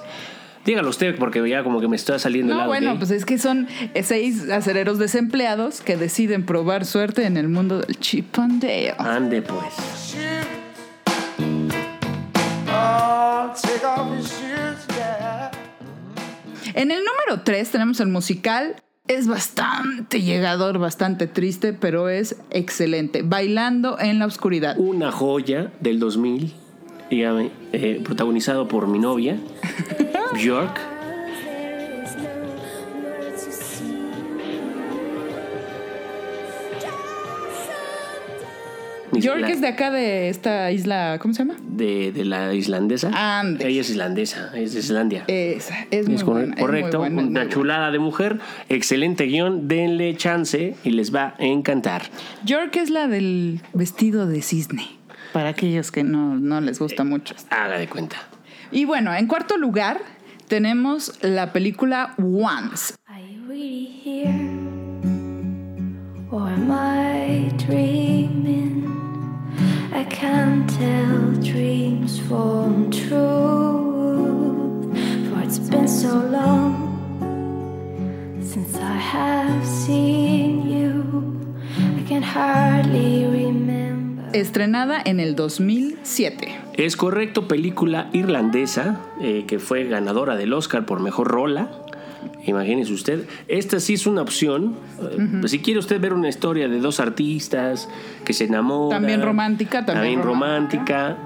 Dígalo 0.64 0.90
usted, 0.90 1.16
porque 1.18 1.46
ya 1.48 1.64
como 1.64 1.80
que 1.80 1.88
me 1.88 1.96
está 1.96 2.18
saliendo 2.20 2.52
el 2.52 2.54
No, 2.54 2.58
lado 2.60 2.70
bueno, 2.70 2.90
gay. 2.90 2.98
pues 2.98 3.10
es 3.10 3.24
que 3.24 3.36
son 3.36 3.66
seis 4.04 4.48
acereros 4.48 4.96
desempleados 4.98 5.80
que 5.80 5.96
deciden 5.96 6.46
probar 6.46 6.86
suerte 6.86 7.26
en 7.26 7.36
el 7.36 7.48
mundo 7.48 7.80
del 7.80 7.98
chip 7.98 8.38
and 8.38 8.62
dale. 8.62 8.94
Ande 8.96 9.42
pues. 9.42 10.14
Oh, 12.74 13.52
take 13.60 13.84
off 13.84 14.08
your 14.08 14.22
shoes. 14.22 14.91
En 16.74 16.90
el 16.90 16.98
número 16.98 17.42
3 17.44 17.70
tenemos 17.70 18.00
el 18.00 18.08
musical. 18.08 18.76
Es 19.08 19.26
bastante 19.26 20.22
llegador, 20.22 20.78
bastante 20.78 21.26
triste, 21.26 21.72
pero 21.72 22.08
es 22.08 22.36
excelente. 22.50 23.22
Bailando 23.22 23.98
en 23.98 24.18
la 24.18 24.26
oscuridad. 24.26 24.76
Una 24.78 25.10
joya 25.10 25.72
del 25.80 25.98
2000, 25.98 26.52
dígame, 27.10 27.50
eh, 27.72 28.00
protagonizado 28.04 28.68
por 28.68 28.86
mi 28.86 29.00
novia, 29.00 29.38
Bjork. 30.34 30.91
York 39.22 39.40
la- 39.40 39.48
es 39.50 39.60
de 39.60 39.68
acá, 39.68 39.90
de 39.90 40.28
esta 40.28 40.70
isla, 40.72 41.18
¿cómo 41.20 41.32
se 41.34 41.44
llama? 41.44 41.54
de, 41.62 42.12
de 42.12 42.24
la 42.24 42.52
islandesa. 42.54 43.10
Ande. 43.38 43.66
Ella 43.68 43.80
es 43.80 43.90
islandesa, 43.90 44.50
es 44.54 44.74
de 44.74 44.80
Islandia. 44.80 45.24
Esa, 45.28 45.74
es 45.90 46.06
muy 46.06 46.16
Es 46.16 46.24
corre- 46.24 46.32
buena, 46.46 46.54
es 46.54 46.58
muy 46.60 46.66
correcto, 46.66 46.98
buena, 46.98 47.14
muy 47.14 47.24
una 47.24 47.40
buena. 47.40 47.50
chulada 47.54 47.90
de 47.90 47.98
mujer, 47.98 48.38
excelente 48.68 49.24
guion, 49.24 49.68
denle 49.68 50.16
chance 50.16 50.74
y 50.84 50.90
les 50.90 51.14
va 51.14 51.34
a 51.38 51.44
encantar. 51.44 52.02
York 52.44 52.76
es 52.76 52.90
la 52.90 53.08
del 53.08 53.60
vestido 53.72 54.26
de 54.26 54.42
cisne, 54.42 54.86
para 55.32 55.50
aquellos 55.50 55.90
que 55.90 56.04
no, 56.04 56.34
no 56.36 56.60
les 56.60 56.78
gusta 56.78 57.04
mucho. 57.04 57.34
Haga 57.50 57.78
de 57.78 57.88
cuenta. 57.88 58.16
Y 58.70 58.84
bueno, 58.84 59.14
en 59.14 59.26
cuarto 59.26 59.56
lugar 59.56 59.98
tenemos 60.48 61.18
la 61.22 61.52
película 61.52 62.14
Once. 62.18 62.94
Are 63.06 63.22
you 63.22 63.46
really 63.48 64.00
here? 64.04 64.32
Or 66.30 66.48
am 66.48 66.70
I 66.70 67.50
dreaming? 67.66 69.01
I 69.94 70.04
can't 70.04 70.66
tell 70.78 71.32
dreams 71.42 72.18
from 72.20 72.90
truth. 72.90 73.12
For 75.28 75.42
it's 75.42 75.58
been 75.58 75.86
so 75.86 76.14
long 76.30 76.98
since 78.40 78.74
I 78.76 78.96
have 78.96 79.66
seen 79.66 80.68
you. 80.68 81.02
I 81.98 82.08
can 82.08 82.22
hardly 82.22 83.26
remember. 83.26 84.22
Estrenada 84.32 85.02
en 85.04 85.20
el 85.20 85.36
2007. 85.36 86.48
Es 86.74 86.96
correcto, 86.96 87.46
película 87.46 88.08
irlandesa 88.14 88.98
eh, 89.20 89.44
que 89.46 89.58
fue 89.58 89.84
ganadora 89.84 90.36
del 90.36 90.54
Oscar 90.54 90.86
por 90.86 91.00
mejor 91.00 91.28
rola. 91.28 91.70
Imagínese 92.46 92.92
usted. 92.92 93.24
Esta 93.48 93.78
sí 93.80 93.94
es 93.94 94.06
una 94.06 94.22
opción. 94.22 94.74
Si 95.46 95.58
quiere 95.60 95.78
usted 95.80 96.00
ver 96.00 96.12
una 96.12 96.28
historia 96.28 96.68
de 96.68 96.80
dos 96.80 97.00
artistas 97.00 97.88
que 98.24 98.32
se 98.32 98.44
enamoran. 98.44 99.00
También 99.00 99.22
romántica, 99.22 99.84
también 99.86 100.22
romántica. 100.22 101.16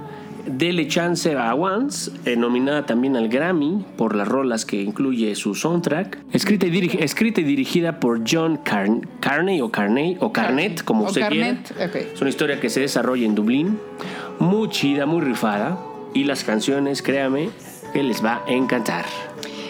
Dele 0.47 0.87
chance 0.87 1.35
a 1.35 1.53
Once, 1.57 2.09
eh, 2.25 2.37
nominada 2.37 2.87
también 2.87 3.17
al 3.17 3.29
Grammy 3.29 3.85
por 3.97 4.15
las 4.15 4.29
rolas 4.29 4.65
que 4.65 4.81
incluye 4.81 5.35
su 5.35 5.57
soundtrack. 5.57 6.19
Escrita 6.33 6.67
y, 6.67 6.71
dirigi- 6.71 6.99
escrita 7.03 7.41
y 7.41 7.45
dirigida 7.45 7.99
por 7.99 8.21
John 8.25 8.59
Carn- 8.63 9.09
Carney 9.19 9.61
o 9.61 9.73
Carney 9.73 10.17
o 10.21 10.33
Carnet, 10.33 10.85
como 10.85 11.03
O 11.03 11.07
usted 11.09 11.23
Carnet, 11.23 11.73
quiera. 11.75 11.87
ok. 11.91 11.97
Es 12.15 12.21
una 12.21 12.31
historia 12.31 12.61
que 12.61 12.71
se 12.71 12.79
desarrolla 12.79 13.27
en 13.27 13.35
Dublín, 13.35 13.77
muy 14.39 14.69
chida, 14.69 15.05
muy 15.05 15.21
rifada. 15.23 15.79
Y 16.15 16.23
las 16.25 16.45
canciones, 16.45 17.03
créame, 17.03 17.51
que 17.93 18.05
les 18.05 18.25
va 18.25 18.43
a 18.47 18.53
encantar. 18.53 19.05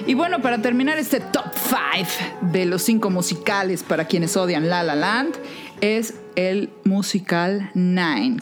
Y 0.06 0.14
bueno, 0.14 0.40
para 0.40 0.62
terminar 0.62 0.98
este 0.98 1.18
top 1.18 1.46
5 1.52 2.52
de 2.52 2.64
los 2.64 2.82
cinco 2.82 3.10
musicales 3.10 3.82
para 3.82 4.04
quienes 4.04 4.36
odian 4.36 4.68
La 4.68 4.84
La 4.84 4.94
Land, 4.94 5.34
es 5.80 6.14
el 6.36 6.70
musical 6.84 7.70
Nine. 7.74 8.38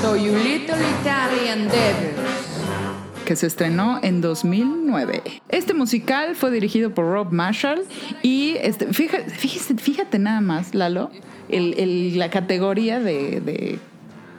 So 0.00 0.16
you 0.16 0.32
little 0.32 0.80
Italian 1.00 1.68
devils. 1.68 2.31
Que 3.32 3.36
se 3.36 3.46
estrenó 3.46 3.98
en 4.02 4.20
2009. 4.20 5.22
Este 5.48 5.72
musical 5.72 6.36
fue 6.36 6.50
dirigido 6.50 6.90
por 6.94 7.06
Rob 7.06 7.32
Marshall 7.32 7.82
y 8.22 8.56
este, 8.60 8.92
fíjate, 8.92 9.30
fíjate, 9.30 9.82
fíjate 9.82 10.18
nada 10.18 10.42
más, 10.42 10.74
Lalo, 10.74 11.10
el- 11.48 11.72
el- 11.78 12.18
la 12.18 12.28
categoría 12.28 13.00
de, 13.00 13.40
de 13.40 13.78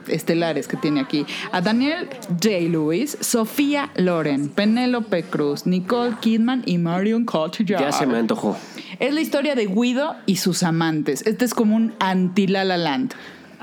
estelares 0.08 0.68
que 0.68 0.78
tiene 0.78 1.00
aquí. 1.00 1.26
A 1.52 1.62
Daniel 1.62 2.08
Day-Lewis, 2.40 3.18
Sofía 3.20 3.90
Loren, 3.96 4.50
Penélope 4.50 5.24
Cruz, 5.24 5.66
Nicole 5.66 6.16
Kidman 6.22 6.62
y 6.68 6.78
Marion 6.78 7.26
Cotillard. 7.26 7.82
Ya 7.82 7.92
se 7.92 8.06
me 8.06 8.18
antojó. 8.20 8.56
Es 9.00 9.12
la 9.12 9.22
historia 9.22 9.56
de 9.56 9.66
Guido 9.66 10.16
y 10.28 10.36
sus 10.36 10.62
amantes. 10.62 11.26
Este 11.26 11.46
es 11.46 11.56
como 11.56 11.76
un 11.76 11.94
anti-La 12.00 12.64
La 12.64 12.78
Land. 12.78 13.16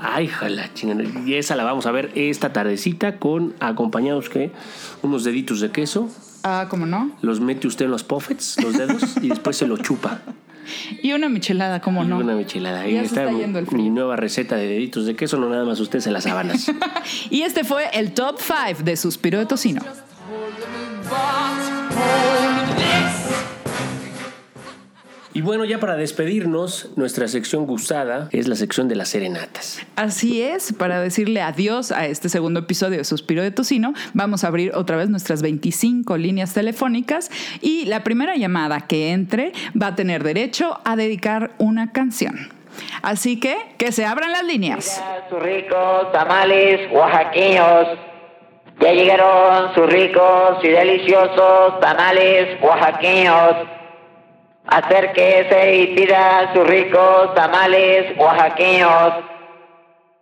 Ay, 0.03 0.27
jala, 0.27 0.73
chingada. 0.73 1.03
Y 1.25 1.35
esa 1.35 1.55
la 1.55 1.63
vamos 1.63 1.85
a 1.85 1.91
ver 1.91 2.11
esta 2.15 2.51
tardecita 2.53 3.17
con 3.17 3.53
acompañados 3.59 4.29
que 4.29 4.51
unos 5.03 5.23
deditos 5.23 5.59
de 5.61 5.69
queso. 5.71 6.09
Ah, 6.43 6.65
¿cómo 6.69 6.85
no? 6.87 7.11
Los 7.21 7.39
mete 7.39 7.67
usted 7.67 7.85
en 7.85 7.91
los 7.91 8.03
puffets, 8.03 8.57
los 8.63 8.75
dedos, 8.77 9.17
y 9.21 9.29
después 9.29 9.57
se 9.57 9.67
lo 9.67 9.77
chupa. 9.77 10.21
y 11.03 11.11
una 11.13 11.29
michelada, 11.29 11.81
¿cómo 11.81 12.03
Y 12.03 12.07
no? 12.07 12.17
Una 12.17 12.33
michelada. 12.33 12.81
Ahí 12.81 12.93
Ya 12.93 13.01
se 13.01 13.05
está, 13.07 13.21
está 13.23 13.33
mi- 13.33 13.39
yendo 13.41 13.59
el 13.59 13.67
mi 13.71 13.89
nueva 13.91 14.15
receta 14.15 14.55
de 14.55 14.65
deditos 14.67 15.05
de 15.05 15.15
queso, 15.15 15.37
no 15.37 15.49
nada 15.49 15.65
más 15.65 15.79
ustedes 15.79 16.07
en 16.07 16.13
las 16.13 16.23
sábanas. 16.23 16.71
Y 17.29 17.41
este 17.43 17.63
fue 17.63 17.89
el 17.93 18.13
top 18.13 18.39
5 18.39 18.83
de 18.83 18.97
Suspiro 18.97 19.37
de 19.37 19.45
Tocino. 19.45 19.81
Y 25.33 25.41
bueno, 25.41 25.65
ya 25.65 25.79
para 25.79 25.95
despedirnos, 25.95 26.91
nuestra 26.95 27.27
sección 27.27 27.65
gustada 27.65 28.27
es 28.31 28.47
la 28.47 28.55
sección 28.55 28.87
de 28.87 28.95
las 28.95 29.09
serenatas. 29.09 29.79
Así 29.95 30.41
es, 30.41 30.73
para 30.73 30.99
decirle 30.99 31.41
adiós 31.41 31.91
a 31.91 32.05
este 32.07 32.29
segundo 32.29 32.59
episodio 32.61 32.97
de 32.97 33.03
Suspiro 33.03 33.41
de 33.41 33.51
Tocino, 33.51 33.93
vamos 34.13 34.43
a 34.43 34.47
abrir 34.47 34.73
otra 34.75 34.97
vez 34.97 35.09
nuestras 35.09 35.41
25 35.41 36.17
líneas 36.17 36.53
telefónicas 36.53 37.31
y 37.61 37.85
la 37.85 38.03
primera 38.03 38.35
llamada 38.35 38.81
que 38.81 39.11
entre 39.11 39.53
va 39.79 39.87
a 39.87 39.95
tener 39.95 40.23
derecho 40.23 40.79
a 40.83 40.95
dedicar 40.95 41.51
una 41.57 41.91
canción. 41.91 42.49
Así 43.01 43.39
que, 43.39 43.57
que 43.77 43.91
se 43.91 44.05
abran 44.05 44.31
las 44.31 44.43
líneas. 44.43 45.03
Sus 45.29 45.41
ricos 45.41 46.11
tamales 46.11 46.91
oaxaqueños. 46.91 47.87
Ya 48.79 48.93
llegaron 48.93 49.73
sus 49.75 49.87
ricos 49.87 50.63
y 50.63 50.69
deliciosos 50.69 51.79
tamales 51.79 52.61
oaxaqueños. 52.61 53.80
Acérquese 54.71 55.75
y 55.75 55.95
pida 55.95 56.53
sus 56.53 56.65
ricos 56.65 57.35
tamales 57.35 58.17
oaxaqueños. 58.17 59.13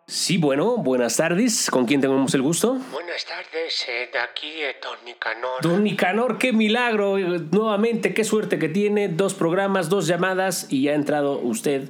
Sí, 0.08 0.40
bueno, 0.40 0.78
buenas 0.78 1.18
tardes. 1.18 1.70
¿Con 1.70 1.86
quién 1.86 2.02
tenemos 2.02 2.34
el 2.34 2.42
gusto? 2.42 2.80
Buenas 2.92 3.24
tardes, 3.26 3.86
eh, 3.88 4.10
de 4.12 4.18
aquí 4.18 4.48
eh, 4.48 4.78
Don 4.82 4.98
Nicanor. 5.06 5.62
Don 5.62 5.84
Nicanor, 5.84 6.40
qué 6.40 6.52
milagro. 6.52 7.20
eh, 7.20 7.42
Nuevamente, 7.52 8.16
qué 8.16 8.24
suerte 8.24 8.58
que 8.58 8.70
tiene. 8.70 9.08
Dos 9.08 9.36
programas, 9.36 9.88
dos 9.88 10.08
llamadas 10.08 10.66
y 10.74 10.88
ha 10.88 10.96
entrado 10.96 11.38
usted 11.38 11.90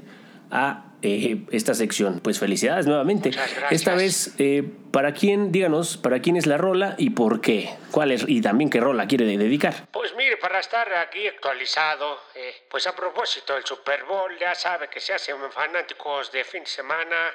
a 0.51 0.88
eh, 1.01 1.37
esta 1.51 1.73
sección. 1.73 2.19
Pues 2.19 2.39
felicidades 2.39 2.85
nuevamente. 2.85 3.31
Esta 3.71 3.95
vez, 3.95 4.33
eh, 4.39 4.63
¿para 4.91 5.13
quién, 5.13 5.51
díganos, 5.51 5.97
para 5.97 6.19
quién 6.21 6.35
es 6.35 6.45
la 6.45 6.57
rola 6.57 6.95
y 6.97 7.11
por 7.11 7.41
qué? 7.41 7.69
¿Cuál 7.91 8.11
es? 8.11 8.23
Y 8.27 8.41
también 8.41 8.69
qué 8.69 8.79
rola 8.79 9.07
quiere 9.07 9.25
de- 9.25 9.37
dedicar. 9.37 9.87
Pues 9.91 10.13
mire, 10.15 10.37
para 10.37 10.59
estar 10.59 10.91
aquí 10.95 11.27
actualizado, 11.27 12.21
eh, 12.35 12.65
pues 12.69 12.85
a 12.87 12.95
propósito 12.95 13.53
del 13.55 13.65
Super 13.65 14.03
Bowl, 14.05 14.37
ya 14.39 14.53
sabe 14.55 14.87
que 14.89 14.99
se 14.99 15.13
hacen 15.13 15.35
fanáticos 15.51 16.31
de 16.31 16.43
fin 16.43 16.63
de 16.63 16.69
semana, 16.69 17.31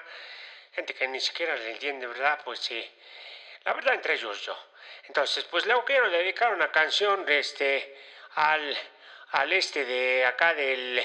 gente 0.72 0.92
que 0.94 1.06
ni 1.08 1.20
siquiera 1.20 1.56
le 1.56 1.72
entiende, 1.72 2.06
¿verdad? 2.06 2.38
Pues 2.44 2.58
sí, 2.60 2.82
la 3.64 3.72
verdad 3.72 3.94
entre 3.94 4.14
ellos 4.14 4.44
yo. 4.44 4.56
Entonces, 5.06 5.44
pues 5.50 5.66
le 5.66 5.74
quiero 5.86 6.08
dedicar 6.10 6.52
una 6.54 6.70
canción 6.70 7.24
este, 7.28 7.94
al, 8.36 8.76
al 9.32 9.52
este 9.52 9.84
de 9.84 10.24
acá 10.24 10.54
del, 10.54 11.00